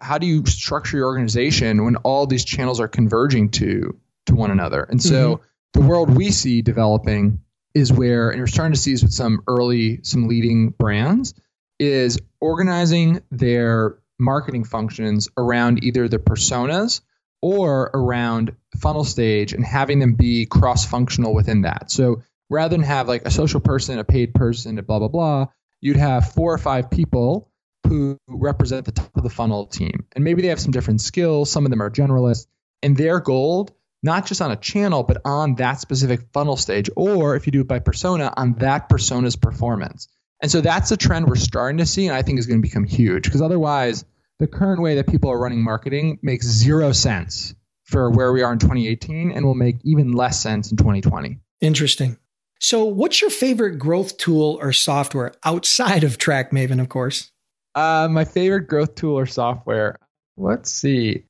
how 0.01 0.17
do 0.17 0.25
you 0.25 0.45
structure 0.45 0.97
your 0.97 1.05
organization 1.07 1.85
when 1.85 1.95
all 1.97 2.25
these 2.25 2.43
channels 2.43 2.79
are 2.79 2.87
converging 2.87 3.49
to 3.49 3.97
to 4.25 4.35
one 4.35 4.51
another? 4.51 4.83
And 4.83 5.01
so 5.01 5.35
mm-hmm. 5.35 5.43
the 5.79 5.87
world 5.87 6.15
we 6.15 6.31
see 6.31 6.61
developing 6.61 7.39
is 7.73 7.93
where, 7.93 8.29
and 8.29 8.37
you're 8.37 8.47
starting 8.47 8.73
to 8.73 8.79
see 8.79 8.91
this 8.91 9.03
with 9.03 9.13
some 9.13 9.41
early, 9.47 9.99
some 10.03 10.27
leading 10.27 10.69
brands, 10.69 11.33
is 11.79 12.19
organizing 12.39 13.21
their 13.31 13.97
marketing 14.19 14.63
functions 14.63 15.29
around 15.37 15.83
either 15.83 16.07
the 16.07 16.19
personas 16.19 17.01
or 17.41 17.89
around 17.93 18.55
funnel 18.79 19.03
stage 19.03 19.53
and 19.53 19.65
having 19.65 19.99
them 19.99 20.13
be 20.13 20.45
cross 20.45 20.85
functional 20.85 21.33
within 21.33 21.61
that. 21.61 21.89
So 21.89 22.21
rather 22.49 22.75
than 22.75 22.83
have 22.85 23.07
like 23.07 23.25
a 23.25 23.31
social 23.31 23.59
person, 23.59 23.97
a 23.97 24.03
paid 24.03 24.33
person, 24.33 24.77
a 24.77 24.83
blah, 24.83 24.99
blah, 24.99 25.07
blah, 25.07 25.47
you'd 25.79 25.97
have 25.97 26.33
four 26.33 26.53
or 26.53 26.57
five 26.57 26.91
people 26.91 27.50
who 27.91 28.17
represent 28.27 28.85
the 28.85 28.91
top 28.93 29.15
of 29.17 29.23
the 29.23 29.29
funnel 29.29 29.65
team. 29.65 30.05
And 30.15 30.23
maybe 30.23 30.41
they 30.41 30.47
have 30.47 30.61
some 30.61 30.71
different 30.71 31.01
skills. 31.01 31.51
Some 31.51 31.65
of 31.65 31.71
them 31.71 31.81
are 31.81 31.89
generalists. 31.89 32.47
And 32.81 32.95
their 32.95 33.19
goal 33.19 33.69
not 34.03 34.25
just 34.25 34.41
on 34.41 34.51
a 34.51 34.55
channel, 34.55 35.03
but 35.03 35.21
on 35.25 35.55
that 35.55 35.79
specific 35.79 36.21
funnel 36.33 36.57
stage, 36.57 36.89
or 36.95 37.35
if 37.35 37.45
you 37.45 37.51
do 37.51 37.61
it 37.61 37.67
by 37.67 37.79
persona, 37.79 38.33
on 38.35 38.53
that 38.55 38.89
persona's 38.89 39.35
performance. 39.35 40.07
And 40.41 40.49
so 40.49 40.61
that's 40.61 40.91
a 40.91 40.97
trend 40.97 41.27
we're 41.27 41.35
starting 41.35 41.77
to 41.77 41.85
see, 41.85 42.07
and 42.07 42.15
I 42.15 42.23
think 42.23 42.39
is 42.39 42.47
going 42.47 42.61
to 42.61 42.67
become 42.67 42.83
huge 42.83 43.23
because 43.23 43.41
otherwise, 43.41 44.03
the 44.39 44.47
current 44.47 44.81
way 44.81 44.95
that 44.95 45.07
people 45.07 45.29
are 45.29 45.37
running 45.37 45.63
marketing 45.63 46.17
makes 46.23 46.47
zero 46.47 46.93
sense 46.93 47.53
for 47.83 48.09
where 48.09 48.33
we 48.33 48.41
are 48.41 48.51
in 48.51 48.57
2018 48.57 49.31
and 49.31 49.45
will 49.45 49.53
make 49.53 49.75
even 49.83 50.13
less 50.13 50.41
sense 50.41 50.71
in 50.71 50.77
2020. 50.77 51.37
Interesting. 51.59 52.17
So, 52.59 52.85
what's 52.85 53.21
your 53.21 53.29
favorite 53.29 53.77
growth 53.77 54.17
tool 54.17 54.57
or 54.61 54.71
software 54.71 55.33
outside 55.43 56.03
of 56.03 56.17
TrackMaven, 56.17 56.81
of 56.81 56.89
course? 56.89 57.31
Uh, 57.75 58.07
my 58.09 58.25
favorite 58.25 58.67
growth 58.67 58.95
tool 58.95 59.17
or 59.17 59.25
software. 59.25 59.97
Let's 60.37 60.71
see. 60.71 61.23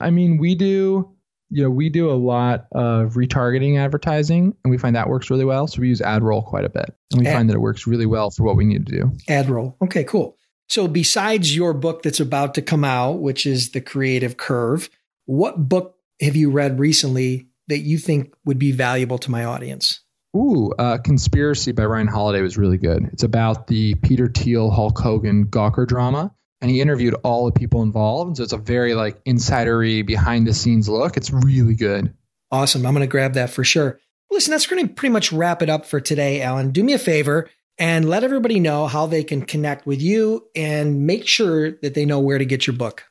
I 0.00 0.10
mean, 0.10 0.38
we 0.38 0.54
do 0.54 1.16
you 1.50 1.62
know, 1.62 1.70
we 1.70 1.88
do 1.88 2.10
a 2.10 2.14
lot 2.14 2.66
of 2.72 3.14
retargeting 3.14 3.78
advertising, 3.78 4.56
and 4.64 4.70
we 4.70 4.78
find 4.78 4.96
that 4.96 5.08
works 5.08 5.30
really 5.30 5.44
well. 5.44 5.66
So 5.66 5.80
we 5.80 5.88
use 5.88 6.00
AdRoll 6.00 6.44
quite 6.44 6.64
a 6.64 6.68
bit, 6.68 6.94
and 7.12 7.20
we 7.20 7.26
Ad- 7.26 7.34
find 7.34 7.48
that 7.48 7.54
it 7.54 7.60
works 7.60 7.86
really 7.86 8.06
well 8.06 8.30
for 8.30 8.42
what 8.42 8.56
we 8.56 8.64
need 8.64 8.86
to 8.86 8.92
do. 8.92 9.12
AdRoll. 9.28 9.74
Okay, 9.82 10.04
cool. 10.04 10.36
So 10.68 10.88
besides 10.88 11.54
your 11.54 11.72
book 11.72 12.02
that's 12.02 12.18
about 12.18 12.54
to 12.54 12.62
come 12.62 12.84
out, 12.84 13.20
which 13.20 13.46
is 13.46 13.70
The 13.70 13.80
Creative 13.80 14.36
Curve, 14.36 14.90
what 15.26 15.68
book 15.68 15.96
have 16.20 16.34
you 16.34 16.50
read 16.50 16.80
recently 16.80 17.48
that 17.68 17.78
you 17.78 17.98
think 17.98 18.34
would 18.44 18.58
be 18.58 18.72
valuable 18.72 19.18
to 19.18 19.30
my 19.30 19.44
audience? 19.44 20.00
Ooh, 20.36 20.70
uh, 20.78 20.98
Conspiracy 20.98 21.72
by 21.72 21.86
Ryan 21.86 22.08
Holiday 22.08 22.42
was 22.42 22.58
really 22.58 22.76
good. 22.76 23.08
It's 23.10 23.22
about 23.22 23.68
the 23.68 23.94
Peter 23.94 24.28
Thiel 24.28 24.70
Hulk 24.70 24.98
Hogan 24.98 25.46
Gawker 25.46 25.86
drama, 25.86 26.34
and 26.60 26.70
he 26.70 26.82
interviewed 26.82 27.14
all 27.24 27.46
the 27.46 27.52
people 27.52 27.82
involved. 27.82 28.36
So 28.36 28.42
it's 28.42 28.52
a 28.52 28.58
very 28.58 28.94
like 28.94 29.24
insidery, 29.24 30.06
behind 30.06 30.46
the 30.46 30.52
scenes 30.52 30.90
look. 30.90 31.16
It's 31.16 31.30
really 31.30 31.74
good. 31.74 32.12
Awesome. 32.50 32.84
I'm 32.84 32.92
going 32.92 33.00
to 33.00 33.10
grab 33.10 33.32
that 33.34 33.48
for 33.48 33.64
sure. 33.64 33.98
Listen, 34.30 34.50
that's 34.50 34.66
going 34.66 34.86
to 34.86 34.92
pretty 34.92 35.12
much 35.12 35.32
wrap 35.32 35.62
it 35.62 35.70
up 35.70 35.86
for 35.86 36.00
today, 36.00 36.42
Allen. 36.42 36.70
Do 36.70 36.84
me 36.84 36.92
a 36.92 36.98
favor 36.98 37.48
and 37.78 38.06
let 38.06 38.22
everybody 38.22 38.60
know 38.60 38.86
how 38.88 39.06
they 39.06 39.24
can 39.24 39.40
connect 39.40 39.86
with 39.86 40.02
you 40.02 40.48
and 40.54 41.06
make 41.06 41.26
sure 41.26 41.70
that 41.70 41.94
they 41.94 42.04
know 42.04 42.20
where 42.20 42.36
to 42.36 42.44
get 42.44 42.66
your 42.66 42.76
book. 42.76 43.04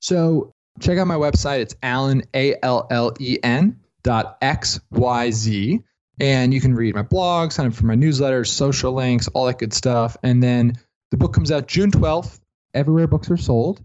So 0.00 0.52
check 0.80 0.98
out 0.98 1.06
my 1.06 1.14
website. 1.14 1.60
It's 1.60 1.76
Allen, 1.80 2.24
A 2.34 2.56
L 2.60 2.88
L 2.90 3.12
E 3.20 3.38
N 3.40 3.78
dot 4.02 4.38
X 4.42 4.80
Y 4.90 5.30
Z. 5.30 5.84
And 6.20 6.52
you 6.52 6.60
can 6.60 6.74
read 6.74 6.94
my 6.94 7.02
blog, 7.02 7.52
sign 7.52 7.66
up 7.66 7.74
for 7.74 7.86
my 7.86 7.94
newsletters, 7.94 8.48
social 8.48 8.92
links, 8.92 9.28
all 9.28 9.46
that 9.46 9.58
good 9.58 9.72
stuff. 9.72 10.16
And 10.22 10.42
then 10.42 10.74
the 11.10 11.16
book 11.16 11.32
comes 11.32 11.50
out 11.50 11.66
June 11.66 11.90
12th, 11.90 12.38
everywhere 12.74 13.06
books 13.06 13.30
are 13.30 13.36
sold. 13.36 13.82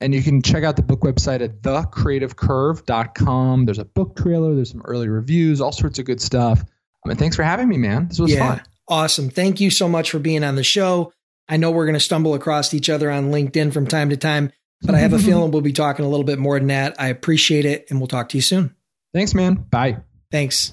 And 0.00 0.14
you 0.14 0.22
can 0.22 0.42
check 0.42 0.64
out 0.64 0.76
the 0.76 0.82
book 0.82 1.00
website 1.00 1.40
at 1.40 1.62
thecreativecurve.com. 1.62 3.64
There's 3.64 3.78
a 3.78 3.84
book 3.84 4.16
trailer, 4.16 4.54
there's 4.54 4.70
some 4.70 4.82
early 4.84 5.08
reviews, 5.08 5.60
all 5.60 5.72
sorts 5.72 5.98
of 5.98 6.04
good 6.04 6.20
stuff. 6.20 6.62
I 7.04 7.08
mean, 7.08 7.16
thanks 7.16 7.36
for 7.36 7.42
having 7.42 7.68
me, 7.68 7.76
man. 7.76 8.08
This 8.08 8.18
was 8.18 8.32
yeah, 8.32 8.56
fun. 8.56 8.62
Awesome. 8.88 9.30
Thank 9.30 9.60
you 9.60 9.70
so 9.70 9.88
much 9.88 10.10
for 10.10 10.18
being 10.18 10.44
on 10.44 10.56
the 10.56 10.64
show. 10.64 11.12
I 11.48 11.56
know 11.56 11.70
we're 11.70 11.86
going 11.86 11.94
to 11.94 12.00
stumble 12.00 12.34
across 12.34 12.72
each 12.72 12.88
other 12.88 13.10
on 13.10 13.30
LinkedIn 13.30 13.72
from 13.72 13.86
time 13.86 14.10
to 14.10 14.16
time, 14.16 14.52
but 14.82 14.94
I 14.94 14.98
have 14.98 15.12
a 15.12 15.18
feeling 15.18 15.50
we'll 15.50 15.62
be 15.62 15.72
talking 15.72 16.04
a 16.04 16.08
little 16.08 16.24
bit 16.24 16.38
more 16.38 16.58
than 16.58 16.68
that. 16.68 16.96
I 16.98 17.08
appreciate 17.08 17.66
it, 17.66 17.86
and 17.90 18.00
we'll 18.00 18.08
talk 18.08 18.30
to 18.30 18.38
you 18.38 18.42
soon. 18.42 18.74
Thanks, 19.12 19.34
man. 19.34 19.54
Bye. 19.54 19.98
Thanks. 20.30 20.72